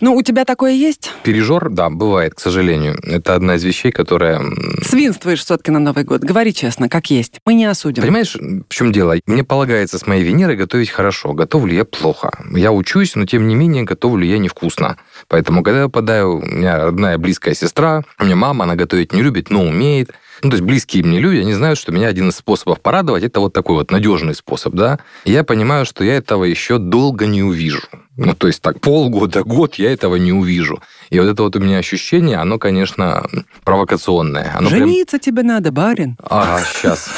Ну, 0.01 0.15
у 0.15 0.21
тебя 0.21 0.45
такое 0.45 0.73
есть? 0.73 1.11
Пережор, 1.23 1.69
да, 1.69 1.89
бывает, 1.89 2.35
к 2.35 2.39
сожалению. 2.39 2.99
Это 3.03 3.35
одна 3.35 3.55
из 3.55 3.63
вещей, 3.63 3.91
которая... 3.91 4.41
Свинствуешь 4.83 5.39
все-таки 5.43 5.71
на 5.71 5.79
Новый 5.79 6.03
год. 6.03 6.21
Говори 6.21 6.53
честно, 6.53 6.89
как 6.89 7.09
есть. 7.09 7.39
Мы 7.45 7.53
не 7.53 7.65
осудим. 7.65 8.03
Понимаешь, 8.03 8.35
в 8.35 8.73
чем 8.73 8.91
дело? 8.91 9.15
Мне 9.25 9.43
полагается 9.43 9.97
с 9.97 10.05
моей 10.05 10.23
Венерой 10.23 10.57
готовить 10.57 10.89
хорошо. 10.89 11.33
Готовлю 11.33 11.73
я 11.73 11.85
плохо. 11.85 12.31
Я 12.51 12.71
учусь, 12.71 13.15
но 13.15 13.25
тем 13.25 13.47
не 13.47 13.55
менее 13.55 13.83
готовлю 13.83 14.25
я 14.25 14.37
невкусно. 14.37 14.97
Поэтому, 15.27 15.63
когда 15.63 15.81
я 15.81 15.85
попадаю, 15.85 16.39
у 16.39 16.45
меня 16.45 16.77
родная 16.77 17.17
близкая 17.17 17.53
сестра, 17.53 18.03
у 18.19 18.25
меня 18.25 18.35
мама, 18.35 18.65
она 18.65 18.75
готовить 18.75 19.13
не 19.13 19.21
любит, 19.21 19.49
но 19.49 19.63
умеет. 19.63 20.11
Ну, 20.43 20.49
то 20.49 20.57
есть 20.57 20.65
близкие 20.65 21.03
мне 21.03 21.19
люди, 21.19 21.39
они 21.39 21.53
знают, 21.53 21.79
что 21.79 21.91
меня 21.91 22.07
один 22.07 22.29
из 22.29 22.35
способов 22.35 22.81
порадовать, 22.81 23.23
это 23.23 23.39
вот 23.39 23.53
такой 23.53 23.75
вот 23.75 23.91
надежный 23.91 24.35
способ, 24.35 24.73
да. 24.73 24.99
И 25.23 25.31
я 25.31 25.43
понимаю, 25.43 25.85
что 25.85 26.03
я 26.03 26.15
этого 26.15 26.43
еще 26.43 26.77
долго 26.77 27.25
не 27.25 27.41
увижу. 27.41 27.81
Ну, 28.17 28.33
то 28.33 28.47
есть 28.47 28.61
так 28.61 28.79
полгода, 28.79 29.43
год 29.43 29.75
я 29.75 29.91
этого 29.91 30.15
не 30.15 30.31
увижу. 30.31 30.81
И 31.09 31.19
вот 31.19 31.27
это 31.27 31.43
вот 31.43 31.55
у 31.55 31.59
меня 31.59 31.77
ощущение, 31.79 32.37
оно, 32.37 32.57
конечно, 32.57 33.27
провокационное. 33.63 34.53
Оно 34.55 34.69
прям- 34.69 34.81
Жениться 34.87 35.19
тебе 35.19 35.43
надо, 35.43 35.71
барин. 35.71 36.17
Ага, 36.29 36.63
сейчас. 36.73 37.09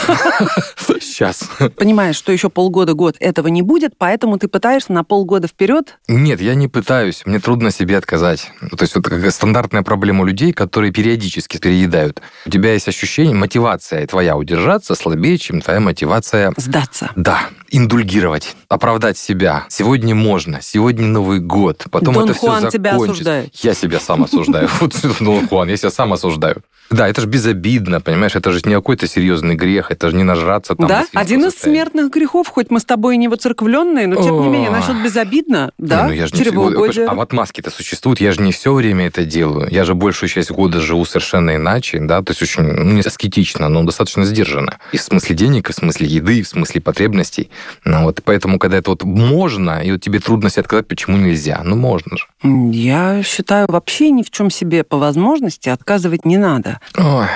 Сейчас. 0.99 1.49
Понимаешь, 1.77 2.15
что 2.15 2.31
еще 2.31 2.49
полгода-год 2.49 3.15
этого 3.19 3.47
не 3.47 3.61
будет, 3.61 3.93
поэтому 3.97 4.37
ты 4.37 4.47
пытаешься 4.47 4.91
на 4.93 5.03
полгода 5.03 5.47
вперед. 5.47 5.97
Нет, 6.07 6.41
я 6.41 6.55
не 6.55 6.67
пытаюсь. 6.67 7.23
Мне 7.25 7.39
трудно 7.39 7.71
себе 7.71 7.97
отказать. 7.97 8.51
То 8.71 8.81
есть 8.81 8.95
вот 8.95 9.05
как 9.07 9.31
стандартная 9.31 9.83
проблема 9.83 10.25
людей, 10.25 10.53
которые 10.53 10.91
периодически 10.91 11.57
переедают. 11.57 12.21
У 12.45 12.49
тебя 12.49 12.73
есть 12.73 12.87
ощущение, 12.87 13.33
мотивация 13.35 14.05
твоя 14.07 14.35
удержаться 14.37 14.95
слабее, 14.95 15.37
чем 15.37 15.61
твоя 15.61 15.79
мотивация 15.79 16.53
Сдаться. 16.57 17.11
да, 17.15 17.41
индульгировать, 17.69 18.55
оправдать 18.69 19.17
себя. 19.17 19.65
Сегодня 19.69 20.13
можно, 20.15 20.59
сегодня 20.61 20.87
Новый 20.94 21.39
год, 21.39 21.86
потом 21.91 22.13
Дон 22.13 22.24
это 22.25 22.34
все 22.34 22.48
Хуан 22.48 22.70
тебя 22.70 22.91
закончится. 22.91 23.13
осуждает. 23.13 23.56
Я 23.56 23.74
себя 23.74 24.00
сам 24.00 24.24
осуждаю. 24.24 24.70
Вот 24.79 24.96
Дон 25.20 25.48
Хуан, 25.48 25.70
я 25.70 25.77
себя 25.77 25.91
сам 25.91 26.13
осуждаю. 26.13 26.62
Да, 26.89 27.10
это 27.10 27.22
же 27.22 27.27
безобидно, 27.27 28.00
понимаешь, 28.00 28.36
это 28.36 28.51
же 28.51 28.62
не 28.63 28.74
какой-то 28.74 29.08
серьезный 29.08 29.56
грех, 29.56 29.91
это 29.91 30.10
же 30.10 30.15
не 30.15 30.24
нажраться 30.24 30.74
там. 30.75 30.88
да, 30.88 31.06
один 31.13 31.46
из 31.46 31.53
смертных 31.56 32.12
грехов, 32.12 32.48
хоть 32.48 32.72
мы 32.72 32.79
с 32.79 32.86
тобой 32.86 33.15
и 33.15 33.17
не 33.17 33.27
воцерквленные, 33.27 34.08
но 34.08 34.22
тем 34.22 34.41
не 34.41 34.48
менее, 34.48 34.70
насчет 34.70 35.03
безобидно, 35.03 35.72
да, 35.77 36.08
ну 36.08 36.27
чревоугодие. 36.27 37.06
А 37.08 37.13
в 37.13 37.20
отмазке-то 37.20 37.72
существует, 37.72 38.22
я 38.22 38.32
же 38.32 38.41
не 38.41 38.51
все 38.51 38.74
время 38.74 39.08
это 39.08 39.25
делаю. 39.25 39.67
Я 39.70 39.84
же 39.84 39.96
большую 39.96 40.29
часть 40.29 40.51
года 40.51 40.79
живу 40.79 41.03
совершенно 41.06 41.56
иначе, 41.56 42.00
да, 42.00 42.22
то 42.22 42.32
есть 42.32 42.41
очень, 42.41 42.63
ну, 42.63 42.94
не 42.94 43.01
аскетично, 43.01 43.67
но 43.67 43.84
достаточно 43.84 44.24
сдержанно. 44.24 44.79
И 44.94 44.98
в 44.98 45.01
смысле 45.01 45.36
денег, 45.36 45.70
и 45.70 45.74
в 45.74 45.75
смысле 45.75 46.08
еды, 46.08 46.39
и 46.39 46.41
в 46.44 46.48
смысле 46.48 46.79
потребностей. 46.79 47.50
Ну, 47.84 48.03
вот, 48.03 48.22
поэтому, 48.24 48.60
когда 48.60 48.77
это 48.77 48.91
вот 48.91 49.03
можно, 49.03 49.82
и 49.84 49.91
вот 49.91 50.01
тебе 50.01 50.20
трудно 50.20 50.50
себе 50.50 50.63
отказать, 50.77 50.88
почему 50.88 51.17
нельзя? 51.17 51.62
Ну, 51.63 51.75
можно 51.75 52.17
же. 52.17 52.25
Я 52.72 53.24
считаю, 53.24 53.67
вообще 53.69 54.10
ни 54.12 54.24
в 54.24 54.29
чем 54.29 54.50
себе 54.50 54.84
по 54.84 54.98
возможности 54.98 55.69
отказывать 55.69 56.25
не 56.25 56.38
надо. 56.38 56.79
Ой, 56.98 57.27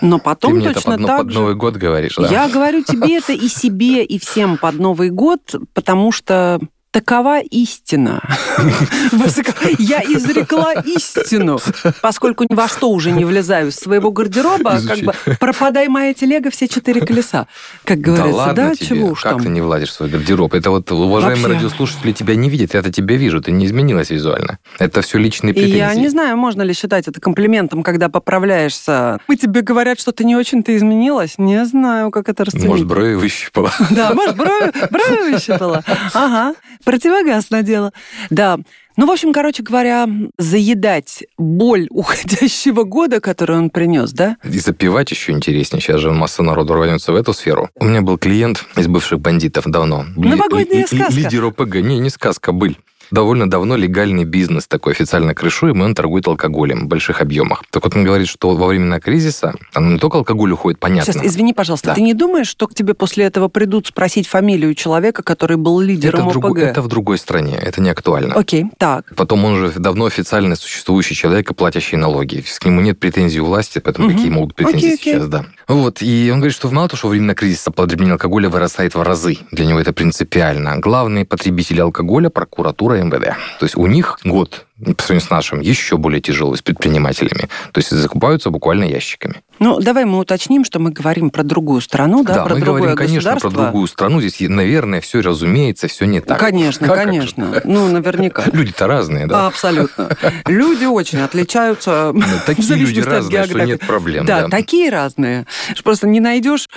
Но 0.00 0.18
ты 0.18 0.24
потом 0.24 0.54
мне 0.54 0.66
это 0.66 0.74
точно 0.74 0.96
под, 0.98 1.06
так 1.06 1.18
под 1.18 1.30
же... 1.30 1.38
Новый 1.38 1.54
год 1.54 1.76
говоришь, 1.76 2.16
да? 2.16 2.28
Я 2.28 2.48
говорю 2.48 2.82
тебе 2.82 3.18
это 3.18 3.32
и 3.32 3.48
себе, 3.48 4.04
и 4.04 4.18
всем 4.18 4.56
под 4.56 4.74
Новый 4.76 5.10
год, 5.10 5.40
потому 5.74 6.12
что 6.12 6.60
такова 6.90 7.40
истина. 7.40 8.20
Я 9.78 10.02
изрекла 10.02 10.72
истину, 10.84 11.58
поскольку 12.02 12.44
ни 12.48 12.54
во 12.54 12.68
что 12.68 12.90
уже 12.90 13.12
не 13.12 13.24
влезаю 13.24 13.68
из 13.68 13.76
своего 13.76 14.10
гардероба, 14.10 14.80
как 14.86 14.98
бы 15.00 15.14
пропадай 15.38 15.88
моя 15.88 16.14
телега, 16.14 16.50
все 16.50 16.68
четыре 16.68 17.00
колеса. 17.00 17.46
Как 17.84 17.98
говорится, 17.98 18.52
да, 18.54 18.74
чего 18.74 19.08
уж 19.10 19.22
как 19.22 19.32
там. 19.32 19.42
ты 19.42 19.48
не 19.48 19.60
владишь 19.60 19.90
в 19.90 19.92
свой 19.92 20.08
гардероб? 20.08 20.54
Это 20.54 20.70
вот 20.70 20.90
уважаемые 20.90 21.54
радиослушатели 21.54 22.12
тебя 22.12 22.34
не 22.34 22.50
видят, 22.50 22.74
я-то 22.74 22.92
тебя 22.92 23.16
вижу, 23.16 23.40
ты 23.40 23.52
не 23.52 23.66
изменилась 23.66 24.10
визуально. 24.10 24.58
Это 24.78 25.02
все 25.02 25.18
личные 25.18 25.52
И 25.52 25.54
претензии. 25.54 25.78
я 25.78 25.94
не 25.94 26.08
знаю, 26.08 26.36
можно 26.36 26.62
ли 26.62 26.74
считать 26.74 27.06
это 27.08 27.20
комплиментом, 27.20 27.82
когда 27.82 28.08
поправляешься. 28.08 29.18
Мы 29.28 29.36
тебе 29.36 29.62
говорят, 29.62 30.00
что 30.00 30.12
ты 30.12 30.24
не 30.24 30.36
очень-то 30.36 30.76
изменилась. 30.76 31.34
Не 31.38 31.64
знаю, 31.64 32.10
как 32.10 32.28
это 32.28 32.44
расценить. 32.44 32.66
Может, 32.66 32.86
брови 32.86 33.14
выщипала. 33.14 33.72
Да, 33.90 34.12
может, 34.12 34.36
брови, 34.36 34.72
брови 34.90 35.32
выщипала. 35.32 35.84
Ага, 36.12 36.54
противогаз 36.84 37.50
надела. 37.50 37.92
Да. 38.30 38.58
Ну, 38.96 39.06
в 39.06 39.10
общем, 39.10 39.32
короче 39.32 39.62
говоря, 39.62 40.06
заедать 40.38 41.24
боль 41.38 41.86
уходящего 41.90 42.82
года, 42.84 43.20
который 43.20 43.56
он 43.56 43.70
принес, 43.70 44.12
да? 44.12 44.36
И 44.44 44.58
запивать 44.58 45.10
еще 45.10 45.32
интереснее. 45.32 45.80
Сейчас 45.80 46.00
же 46.00 46.10
масса 46.10 46.42
народу 46.42 46.74
рванется 46.74 47.12
в 47.12 47.16
эту 47.16 47.32
сферу. 47.32 47.70
У 47.76 47.84
меня 47.84 48.02
был 48.02 48.18
клиент 48.18 48.64
из 48.76 48.88
бывших 48.88 49.20
бандитов 49.20 49.64
давно. 49.66 50.04
Новогодняя 50.16 50.64
ли- 50.66 50.78
ли- 50.80 50.86
сказка. 50.86 51.12
Лидер 51.14 51.44
ОПГ. 51.46 51.76
Не, 51.76 51.98
не 51.98 52.10
сказка, 52.10 52.52
быль. 52.52 52.76
Довольно 53.10 53.50
давно 53.50 53.76
легальный 53.76 54.24
бизнес 54.24 54.66
такой 54.66 54.92
официально 54.92 55.34
крышуемый, 55.34 55.86
он 55.86 55.94
торгует 55.94 56.26
алкоголем 56.28 56.84
в 56.84 56.86
больших 56.88 57.20
объемах. 57.20 57.62
Так 57.70 57.84
вот 57.84 57.94
он 57.96 58.04
говорит, 58.04 58.28
что 58.28 58.50
во 58.54 58.66
времена 58.66 59.00
кризиса, 59.00 59.54
там 59.72 59.92
не 59.94 59.98
только 59.98 60.18
алкоголь 60.18 60.52
уходит, 60.52 60.78
понятно. 60.78 61.12
Сейчас, 61.12 61.24
извини, 61.24 61.52
пожалуйста, 61.52 61.88
Да. 61.88 61.94
ты 61.94 62.02
не 62.02 62.14
думаешь, 62.14 62.46
что 62.48 62.66
к 62.68 62.74
тебе 62.74 62.94
после 62.94 63.24
этого 63.24 63.48
придут 63.48 63.86
спросить 63.88 64.26
фамилию 64.28 64.74
человека, 64.74 65.22
который 65.22 65.56
был 65.56 65.80
это, 65.80 65.88
лидером 65.88 66.28
в 66.28 66.32
другой- 66.32 66.50
ОПГ? 66.62 66.70
это 66.70 66.82
в 66.82 66.88
другой 66.88 67.18
стране, 67.18 67.56
это 67.60 67.80
не 67.82 67.90
актуально. 67.90 68.34
Окей, 68.34 68.66
так. 68.78 69.04
Потом 69.16 69.44
он 69.44 69.56
же 69.56 69.72
давно 69.78 70.04
официально 70.06 70.54
существующий 70.56 71.14
человек 71.14 71.50
и 71.50 71.54
платящий 71.54 71.96
налоги. 71.96 72.44
К 72.60 72.64
нему 72.64 72.80
нет 72.80 72.98
претензий 73.00 73.40
у 73.40 73.46
власти, 73.46 73.78
поэтому 73.80 74.06
Мгм. 74.08 74.16
какие 74.16 74.30
могут 74.30 74.54
претензии 74.54 74.78
Окей, 74.86 74.94
окей. 74.94 75.12
сейчас, 75.14 75.28
да. 75.28 75.46
Вот, 75.66 76.02
и 76.02 76.30
он 76.32 76.38
говорит, 76.38 76.54
что 76.54 76.70
мало 76.70 76.88
того, 76.88 76.98
что 76.98 77.06
во 77.08 77.10
времена 77.12 77.34
кризиса 77.34 77.70
потребление 77.70 78.12
алкоголя 78.14 78.48
вырастает 78.48 78.94
в 78.94 79.02
разы. 79.02 79.38
Для 79.50 79.66
него 79.66 79.80
это 79.80 79.92
принципиально. 79.92 80.78
Главные 80.78 81.24
потребители 81.24 81.80
алкоголя– 81.80 82.28
прокуратура 82.30 82.99
и 83.00 83.04
МВД. 83.04 83.36
То 83.58 83.64
есть 83.64 83.76
у 83.76 83.86
них 83.86 84.18
год, 84.24 84.66
по 84.96 85.02
сравнению 85.02 85.26
с 85.26 85.30
нашим, 85.30 85.60
еще 85.60 85.96
более 85.96 86.20
тяжелый, 86.20 86.56
с 86.56 86.62
предпринимателями. 86.62 87.48
То 87.72 87.78
есть 87.78 87.90
закупаются 87.90 88.50
буквально 88.50 88.84
ящиками. 88.84 89.42
Ну, 89.58 89.78
давай 89.78 90.04
мы 90.06 90.18
уточним, 90.18 90.64
что 90.64 90.78
мы 90.78 90.90
говорим 90.90 91.30
про 91.30 91.42
другую 91.42 91.80
страну, 91.82 92.24
да, 92.24 92.44
про 92.44 92.54
мы 92.54 92.60
другое 92.60 92.94
говорим, 92.94 92.96
конечно, 92.96 93.36
про 93.36 93.50
другую 93.50 93.86
страну. 93.88 94.20
Здесь, 94.20 94.36
наверное, 94.48 95.00
все, 95.00 95.20
разумеется, 95.20 95.86
все 95.88 96.06
не 96.06 96.20
так. 96.20 96.38
Конечно, 96.38 96.86
Как- 96.86 96.96
как 96.96 97.06
конечно. 97.06 97.60
Ну, 97.64 97.88
наверняка. 97.88 98.44
Люди-то 98.52 98.86
разные, 98.86 99.26
да? 99.26 99.46
Абсолютно. 99.46 100.16
Люди 100.46 100.86
очень 100.86 101.20
отличаются 101.20 102.12
Ну, 102.14 102.22
Такие 102.46 102.74
люди 102.76 103.00
разные, 103.00 103.44
что 103.44 103.60
нет 103.64 103.80
проблем. 103.80 104.24
Да, 104.24 104.42
да. 104.42 104.48
такие 104.48 104.90
разные. 104.90 105.46
Просто 105.84 106.06
не 106.06 106.20
найдешь 106.20 106.68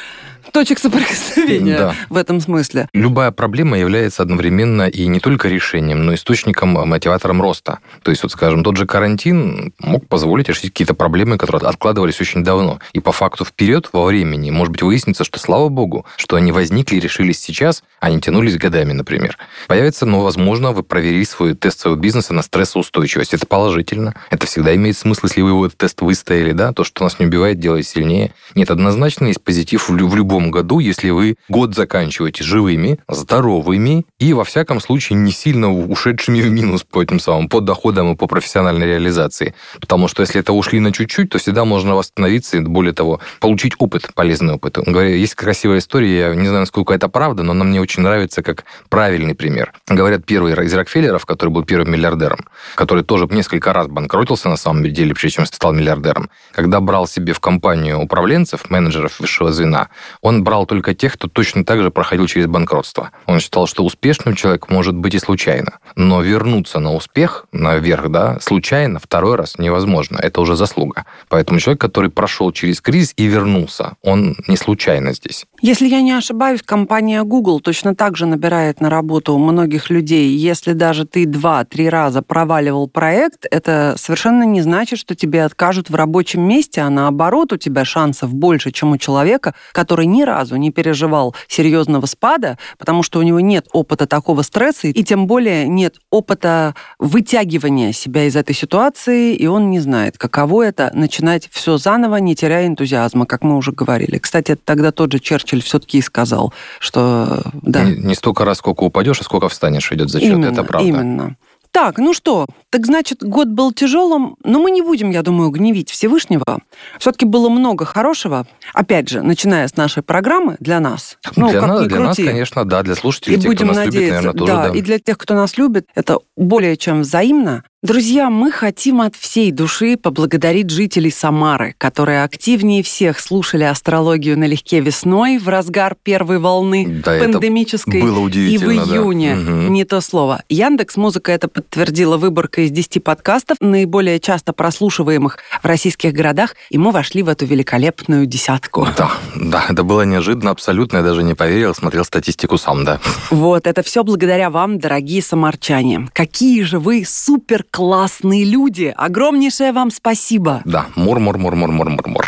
точек 0.51 0.79
соприкосновения 0.79 1.77
да. 1.77 1.95
в 2.09 2.17
этом 2.17 2.41
смысле. 2.41 2.87
Любая 2.93 3.31
проблема 3.31 3.77
является 3.77 4.23
одновременно 4.23 4.87
и 4.87 5.07
не 5.07 5.19
только 5.19 5.47
решением, 5.47 6.05
но 6.05 6.11
и 6.13 6.15
источником, 6.15 6.69
мотиватором 6.69 7.41
роста. 7.41 7.79
То 8.03 8.11
есть, 8.11 8.23
вот, 8.23 8.31
скажем, 8.31 8.63
тот 8.63 8.77
же 8.77 8.85
карантин 8.85 9.73
мог 9.79 10.07
позволить 10.07 10.49
решить 10.49 10.71
какие-то 10.71 10.93
проблемы, 10.93 11.37
которые 11.37 11.67
откладывались 11.67 12.21
очень 12.21 12.43
давно. 12.43 12.79
И 12.93 12.99
по 12.99 13.11
факту 13.11 13.45
вперед 13.45 13.89
во 13.93 14.05
времени, 14.05 14.51
может 14.51 14.71
быть, 14.71 14.81
выяснится, 14.81 15.23
что, 15.23 15.39
слава 15.39 15.69
богу, 15.69 16.05
что 16.17 16.35
они 16.35 16.51
возникли 16.51 16.97
и 16.97 16.99
решились 16.99 17.39
сейчас, 17.39 17.83
а 17.99 18.09
не 18.09 18.19
тянулись 18.19 18.57
годами, 18.57 18.93
например. 18.93 19.37
Появится, 19.67 20.05
но, 20.05 20.21
возможно, 20.21 20.71
вы 20.71 20.83
проверили 20.83 21.23
свой 21.23 21.53
тест 21.53 21.79
своего 21.79 21.99
бизнеса 21.99 22.33
на 22.33 22.41
стрессоустойчивость. 22.41 23.33
Это 23.33 23.45
положительно. 23.45 24.15
Это 24.29 24.47
всегда 24.47 24.75
имеет 24.75 24.97
смысл, 24.97 25.21
если 25.27 25.41
вы 25.41 25.49
его 25.49 25.65
этот 25.65 25.77
тест 25.77 26.01
выстояли, 26.01 26.51
да, 26.51 26.73
то, 26.73 26.83
что 26.83 27.03
нас 27.03 27.19
не 27.19 27.25
убивает, 27.25 27.59
делает 27.59 27.87
сильнее. 27.87 28.33
Нет, 28.55 28.71
однозначно 28.71 29.27
есть 29.27 29.41
позитив 29.41 29.89
в, 29.89 29.93
в 29.93 30.15
любом 30.33 30.51
году, 30.51 30.79
если 30.79 31.11
вы 31.11 31.35
год 31.47 31.75
заканчиваете 31.75 32.43
живыми, 32.43 32.99
здоровыми 33.07 34.05
и, 34.19 34.33
во 34.33 34.43
всяком 34.43 34.79
случае, 34.79 35.19
не 35.19 35.31
сильно 35.31 35.71
ушедшими 35.71 36.41
в 36.41 36.49
минус 36.49 36.83
по 36.83 37.03
этим 37.03 37.19
самым, 37.19 37.49
по 37.49 37.61
доходам 37.61 38.13
и 38.13 38.15
по 38.15 38.25
профессиональной 38.25 38.87
реализации. 38.87 39.53
Потому 39.79 40.07
что 40.07 40.21
если 40.21 40.41
это 40.41 40.53
ушли 40.53 40.79
на 40.79 40.91
чуть-чуть, 40.91 41.29
то 41.29 41.37
всегда 41.37 41.65
можно 41.65 41.95
восстановиться 41.95 42.57
и, 42.57 42.61
более 42.61 42.93
того, 42.93 43.19
получить 43.39 43.73
опыт, 43.77 44.11
полезный 44.15 44.55
опыт. 44.55 44.77
Говоря, 44.77 45.09
есть 45.09 45.35
красивая 45.35 45.77
история, 45.77 46.19
я 46.19 46.35
не 46.35 46.47
знаю, 46.47 46.61
насколько 46.61 46.93
это 46.93 47.09
правда, 47.09 47.43
но 47.43 47.51
она 47.51 47.63
мне 47.63 47.79
очень 47.79 48.01
нравится 48.01 48.41
как 48.41 48.65
правильный 48.89 49.35
пример. 49.35 49.73
Говорят, 49.87 50.25
первый 50.25 50.53
из 50.53 50.73
Рокфеллеров, 50.73 51.25
который 51.25 51.49
был 51.49 51.63
первым 51.63 51.91
миллиардером, 51.91 52.45
который 52.75 53.03
тоже 53.03 53.27
несколько 53.29 53.71
раз 53.71 53.87
банкротился 53.87 54.49
на 54.49 54.57
самом 54.57 54.83
деле, 54.91 55.13
прежде 55.13 55.35
чем 55.35 55.45
стал 55.45 55.73
миллиардером, 55.73 56.29
когда 56.53 56.79
брал 56.79 57.07
себе 57.07 57.33
в 57.33 57.39
компанию 57.39 57.99
управленцев, 57.99 58.71
менеджеров 58.71 59.19
высшего 59.19 59.51
звена, 59.51 59.89
он 60.23 60.43
брал 60.43 60.65
только 60.65 60.95
тех, 60.95 61.13
кто 61.13 61.27
точно 61.27 61.63
так 61.65 61.81
же 61.81 61.91
проходил 61.91 62.25
через 62.27 62.47
банкротство. 62.47 63.11
Он 63.27 63.39
считал, 63.39 63.67
что 63.67 63.83
успешным 63.83 64.35
человек 64.35 64.69
может 64.69 64.95
быть 64.95 65.13
и 65.13 65.19
случайно, 65.19 65.79
но 65.95 66.21
вернуться 66.21 66.79
на 66.79 66.93
успех, 66.93 67.45
наверх, 67.51 68.09
да, 68.09 68.39
случайно 68.39 68.99
второй 68.99 69.35
раз 69.35 69.59
невозможно. 69.59 70.17
Это 70.17 70.41
уже 70.41 70.55
заслуга. 70.55 71.05
Поэтому 71.27 71.59
человек, 71.59 71.81
который 71.81 72.09
прошел 72.09 72.51
через 72.53 72.79
кризис 72.79 73.13
и 73.17 73.25
вернулся, 73.25 73.93
он 74.01 74.35
не 74.47 74.55
случайно 74.55 75.13
здесь. 75.13 75.45
Если 75.61 75.87
я 75.87 76.01
не 76.01 76.13
ошибаюсь, 76.13 76.61
компания 76.61 77.23
Google 77.23 77.59
точно 77.59 77.93
так 77.93 78.15
же 78.15 78.25
набирает 78.25 78.79
на 78.79 78.89
работу 78.89 79.37
многих 79.37 79.89
людей. 79.89 80.29
Если 80.29 80.71
даже 80.71 81.05
ты 81.05 81.25
два-три 81.25 81.89
раза 81.89 82.21
проваливал 82.21 82.87
проект, 82.87 83.45
это 83.51 83.95
совершенно 83.97 84.43
не 84.43 84.61
значит, 84.61 84.99
что 84.99 85.15
тебе 85.15 85.43
откажут 85.43 85.89
в 85.89 85.95
рабочем 85.95 86.41
месте, 86.41 86.79
а 86.79 86.89
наоборот, 86.89 87.51
у 87.51 87.57
тебя 87.57 87.83
шансов 87.83 88.33
больше, 88.33 88.71
чем 88.71 88.93
у 88.93 88.97
человека, 88.97 89.53
который 89.73 90.05
ни 90.13 90.23
разу 90.23 90.55
не 90.55 90.71
переживал 90.71 91.35
серьезного 91.47 92.05
спада, 92.05 92.57
потому 92.77 93.03
что 93.03 93.19
у 93.19 93.23
него 93.23 93.39
нет 93.39 93.67
опыта 93.73 94.07
такого 94.07 94.41
стресса, 94.43 94.87
и 94.87 95.03
тем 95.03 95.27
более 95.27 95.67
нет 95.67 95.95
опыта 96.09 96.75
вытягивания 96.99 97.91
себя 97.91 98.25
из 98.25 98.35
этой 98.35 98.55
ситуации, 98.55 99.35
и 99.35 99.47
он 99.47 99.69
не 99.69 99.79
знает, 99.79 100.17
каково 100.17 100.63
это 100.63 100.91
начинать 100.93 101.49
все 101.51 101.77
заново, 101.77 102.17
не 102.17 102.35
теряя 102.35 102.67
энтузиазма, 102.67 103.25
как 103.25 103.43
мы 103.43 103.57
уже 103.57 103.71
говорили. 103.71 104.17
Кстати, 104.19 104.55
тогда 104.55 104.91
тот 104.91 105.11
же 105.11 105.19
Черчилль 105.19 105.61
все-таки 105.61 106.01
сказал, 106.01 106.53
что 106.79 107.41
да. 107.61 107.83
Не, 107.83 107.95
не 107.97 108.15
столько 108.15 108.45
раз, 108.45 108.59
сколько 108.59 108.83
упадешь, 108.83 109.19
а 109.19 109.23
сколько 109.23 109.49
встанешь, 109.49 109.91
идет 109.91 110.09
зачет, 110.09 110.33
именно, 110.33 110.51
это 110.51 110.63
правда. 110.63 110.87
Именно. 110.87 111.35
Так, 111.73 111.97
ну 111.97 112.13
что, 112.13 112.45
так 112.69 112.85
значит, 112.85 113.23
год 113.23 113.47
был 113.47 113.73
тяжелым, 113.73 114.35
но 114.43 114.59
мы 114.59 114.69
не 114.69 114.83
будем, 114.83 115.09
я 115.09 115.23
думаю, 115.23 115.49
гневить 115.49 115.89
Всевышнего. 115.89 116.59
Все-таки 116.99 117.25
было 117.25 117.49
много 117.49 117.83
хорошего. 117.83 118.45
Опять 118.75 119.09
же, 119.09 119.23
начиная 119.23 119.67
с 119.67 119.75
нашей 119.75 120.03
программы 120.03 120.55
для 120.59 120.79
нас. 120.79 121.17
Ну, 121.35 121.49
для, 121.49 121.65
нас, 121.65 121.87
для 121.87 121.99
нас, 121.99 122.15
конечно, 122.15 122.63
да, 122.63 122.83
для 122.83 122.93
слушателей, 122.93 123.37
и 123.37 123.39
тех, 123.39 123.49
будем 123.49 123.69
кто 123.69 123.75
нас 123.75 123.85
надеяться, 123.85 124.21
любит, 124.21 124.35
наверное, 124.35 124.39
тоже, 124.39 124.53
да, 124.53 124.69
да. 124.69 124.77
И 124.77 124.81
для 124.83 124.99
тех, 124.99 125.17
кто 125.17 125.33
нас 125.33 125.57
любит, 125.57 125.87
это 125.95 126.19
более 126.37 126.77
чем 126.77 127.01
взаимно. 127.01 127.63
Друзья, 127.83 128.29
мы 128.29 128.49
хотим 128.49 129.01
от 129.01 129.13
всей 129.17 129.51
души 129.51 129.97
поблагодарить 129.97 130.69
жителей 130.69 131.11
Самары, 131.11 131.75
которые 131.77 132.23
активнее 132.23 132.81
всех 132.81 133.19
слушали 133.19 133.65
астрологию 133.65 134.39
налегке 134.39 134.79
весной 134.79 135.37
в 135.37 135.49
разгар 135.49 135.97
первой 136.01 136.39
волны 136.39 137.01
Да, 137.03 137.13
это 137.13 137.33
пандемической. 137.33 138.01
было 138.01 138.19
и 138.19 138.21
в 138.21 138.23
удивительно, 138.23 138.85
да. 138.85 138.95
июне, 138.95 139.35
Мгм. 139.35 139.73
не 139.73 139.83
то 139.83 139.99
слово. 139.99 140.43
Яндекс 140.47 140.95
Музыка 140.95 141.33
это 141.33 141.49
подтвердила 141.49 142.15
выборкой 142.15 142.67
из 142.67 142.71
10 142.71 143.01
подкастов, 143.01 143.57
наиболее 143.59 144.21
часто 144.21 144.53
прослушиваемых 144.53 145.39
в 145.61 145.65
российских 145.65 146.13
городах, 146.13 146.55
и 146.69 146.77
мы 146.77 146.91
вошли 146.91 147.21
в 147.21 147.27
эту 147.27 147.45
великолепную 147.45 148.25
десятку. 148.27 148.87
Да, 148.95 149.11
да, 149.35 149.65
это 149.67 149.83
было 149.83 150.03
неожиданно, 150.03 150.51
абсолютно, 150.51 150.97
я 150.99 151.03
даже 151.03 151.21
не 151.21 151.33
поверил, 151.33 151.75
смотрел 151.75 152.05
статистику 152.05 152.57
сам, 152.57 152.85
да. 152.85 153.01
Вот, 153.29 153.67
это 153.67 153.83
все 153.83 154.05
благодаря 154.05 154.49
вам, 154.49 154.79
дорогие 154.79 155.21
самарчане. 155.21 156.07
Какие 156.13 156.61
же 156.63 156.79
вы 156.79 157.03
супер 157.05 157.65
классные 157.73 158.45
люди! 158.45 158.93
Огромнейшее 158.95 159.71
вам 159.71 159.89
спасибо! 159.89 160.61
Да, 160.63 160.85
мур-мур-мур-мур-мур-мур-мур. 160.95 162.27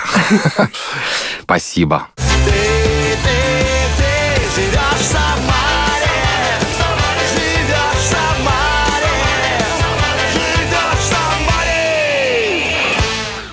Спасибо. 1.44 2.08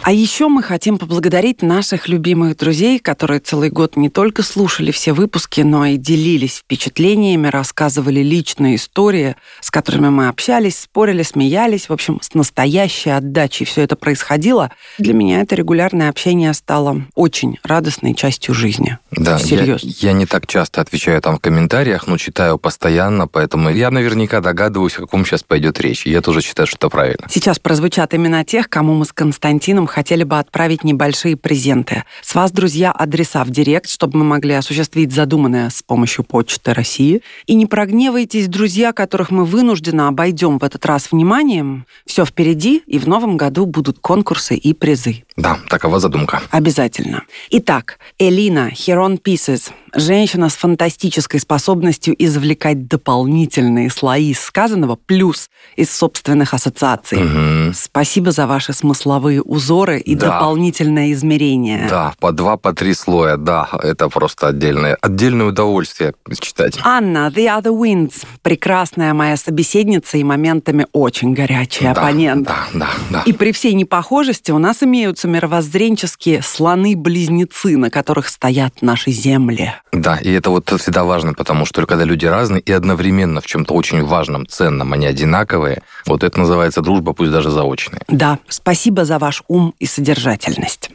А 0.05 0.11
еще 0.11 0.49
мы 0.49 0.65
хотим 0.65 0.99
поблагодарить 0.99 1.63
наших 1.63 2.09
любимых 2.09 2.57
друзей, 2.57 2.99
которые 2.99 3.39
целый 3.39 3.71
год 3.71 3.97
не 3.97 4.11
только 4.11 4.43
слушали 4.43 4.91
все 4.91 5.13
выпуски, 5.13 5.61
но 5.61 5.87
и 5.87 5.97
делились 5.97 6.57
впечатлениями, 6.57 7.47
рассказывали 7.47 8.19
личные 8.21 8.75
истории, 8.77 9.37
с 9.61 9.71
которыми 9.71 10.09
мы 10.09 10.27
общались, 10.27 10.81
спорили, 10.81 11.23
смеялись. 11.23 11.89
В 11.89 11.93
общем, 11.93 12.19
с 12.21 12.35
настоящей 12.35 13.11
отдачей 13.11 13.65
все 13.65 13.83
это 13.83 13.95
происходило. 13.95 14.73
Для 14.99 15.15
меня 15.15 15.41
это 15.41 15.55
регулярное 15.55 16.09
общение 16.09 16.53
стало 16.53 17.03
очень 17.15 17.61
радостной 17.63 18.15
частью 18.15 18.55
жизни. 18.55 18.99
Да, 19.13 19.33
я, 19.33 19.39
Серьезно. 19.39 19.89
я 20.01 20.13
не 20.13 20.27
так 20.27 20.49
часто 20.49 20.81
отвечаю 20.81 21.23
там 21.23 21.37
в 21.37 21.41
комментариях, 21.41 22.09
но 22.09 22.17
читаю 22.17 22.59
постоянно, 22.59 23.29
поэтому 23.29 23.71
я 23.71 23.93
наверняка 23.93 24.41
догадываюсь, 24.41 24.97
о 24.97 25.03
каком 25.03 25.25
сейчас 25.25 25.45
пойдет 25.45 25.81
речь. 25.81 26.07
Я 26.07 26.23
тоже 26.23 26.41
считаю, 26.41 26.67
что 26.67 26.77
это 26.77 26.89
правильно. 26.89 27.29
Сейчас 27.31 27.61
прозвучат 27.61 28.15
имена 28.15 28.45
тех, 28.45 28.69
кому 28.69 28.95
мы 28.95 29.05
с 29.05 29.13
Константином 29.13 29.87
хотели 29.93 30.25
бы 30.25 30.39
отправить 30.39 30.85
небольшие 30.85 31.37
презенты. 31.37 32.05
С 32.23 32.35
вас, 32.35 32.51
друзья, 32.51 32.91
адреса 32.91 33.45
в 33.45 33.51
директ, 33.51 33.89
чтобы 33.89 34.19
мы 34.19 34.25
могли 34.25 34.55
осуществить 34.55 35.13
задуманное 35.13 35.69
с 35.69 35.83
помощью 35.83 36.25
Почты 36.25 36.73
России. 36.73 37.21
И 37.47 37.55
не 37.55 37.67
прогневайтесь, 37.67 38.49
друзья, 38.49 38.93
которых 38.93 39.31
мы 39.31 39.45
вынужденно 39.45 40.09
обойдем 40.09 40.59
в 40.59 40.65
этот 40.65 40.87
раз 40.87 41.13
вниманием. 41.13 41.87
Все 42.07 42.25
впереди, 42.25 42.83
и 42.87 42.99
в 42.99 43.07
новом 43.07 43.37
году 43.37 43.67
будут 43.67 43.99
конкурсы 43.99 44.57
и 44.57 44.73
призы. 44.73 45.25
Да, 45.37 45.59
такова 45.69 46.01
задумка. 46.01 46.43
Обязательно. 46.51 47.25
Итак, 47.51 47.99
Элина 48.19 48.71
Херон 48.71 49.15
Pieces. 49.15 49.71
Женщина 49.95 50.49
с 50.49 50.55
фантастической 50.55 51.39
способностью 51.39 52.15
извлекать 52.19 52.87
дополнительные 52.89 53.91
слои 53.91 54.33
сказанного, 54.33 54.97
плюс 54.97 55.51
из 55.77 55.95
собственных 55.95 56.55
ассоциаций. 56.55 57.19
Мгм. 57.19 57.75
Спасибо 57.75 58.33
за 58.33 58.47
ваши 58.47 58.73
смысловые 58.73 59.43
узоры 59.43 59.82
и 59.91 60.15
Да. 60.15 60.29
дополнительное 60.29 61.13
измерение. 61.13 61.87
Да, 61.89 62.15
по 62.21 62.33
два, 62.33 62.57
по 62.57 62.73
три 62.73 62.95
слоя, 62.95 63.37
да, 63.37 63.69
это 63.83 64.09
просто 64.09 64.49
отдельное, 64.49 64.97
отдельное 65.01 65.47
удовольствие 65.47 66.15
читать. 66.41 66.79
Анна, 66.83 67.31
The 67.35 67.47
Other 67.61 67.73
Winds. 67.77 68.25
Прекрасная 68.43 69.15
моя 69.15 69.37
собеседница 69.37 70.19
и 70.19 70.25
моментами 70.25 70.87
очень 70.93 71.33
горячий 71.35 71.85
да, 71.85 71.93
оппонент. 71.93 72.47
Да, 72.47 72.57
да, 72.75 72.89
да. 73.11 73.23
И 73.27 73.33
при 73.33 73.53
всей 73.53 73.75
непохожести 73.75 74.51
у 74.51 74.59
нас 74.59 74.83
имеются 74.83 75.29
мировоззренческие 75.29 76.43
слоны-близнецы, 76.43 77.77
на 77.77 77.91
которых 77.91 78.29
стоят 78.29 78.83
наши 78.83 79.11
земли. 79.11 79.73
Да, 79.93 80.17
и 80.17 80.31
это 80.33 80.51
вот 80.51 80.73
всегда 80.81 81.05
важно, 81.05 81.35
потому 81.35 81.65
что 81.67 81.85
когда 81.87 82.05
люди 82.05 82.27
разные 82.27 82.61
и 82.61 82.73
одновременно 82.73 83.41
в 83.41 83.47
чем-то 83.47 83.75
очень 83.75 84.05
важном, 84.05 84.47
ценном, 84.47 84.93
они 84.93 85.07
одинаковые, 85.07 85.83
вот 86.07 86.23
это 86.25 86.39
называется 86.39 86.81
дружба, 86.81 87.13
пусть 87.13 87.31
даже 87.33 87.51
заочная. 87.51 88.03
Да, 88.09 88.39
спасибо 88.49 89.05
за 89.05 89.19
ваш 89.19 89.43
ум 89.49 89.72
и 89.79 89.87
содержательность. 89.87 90.91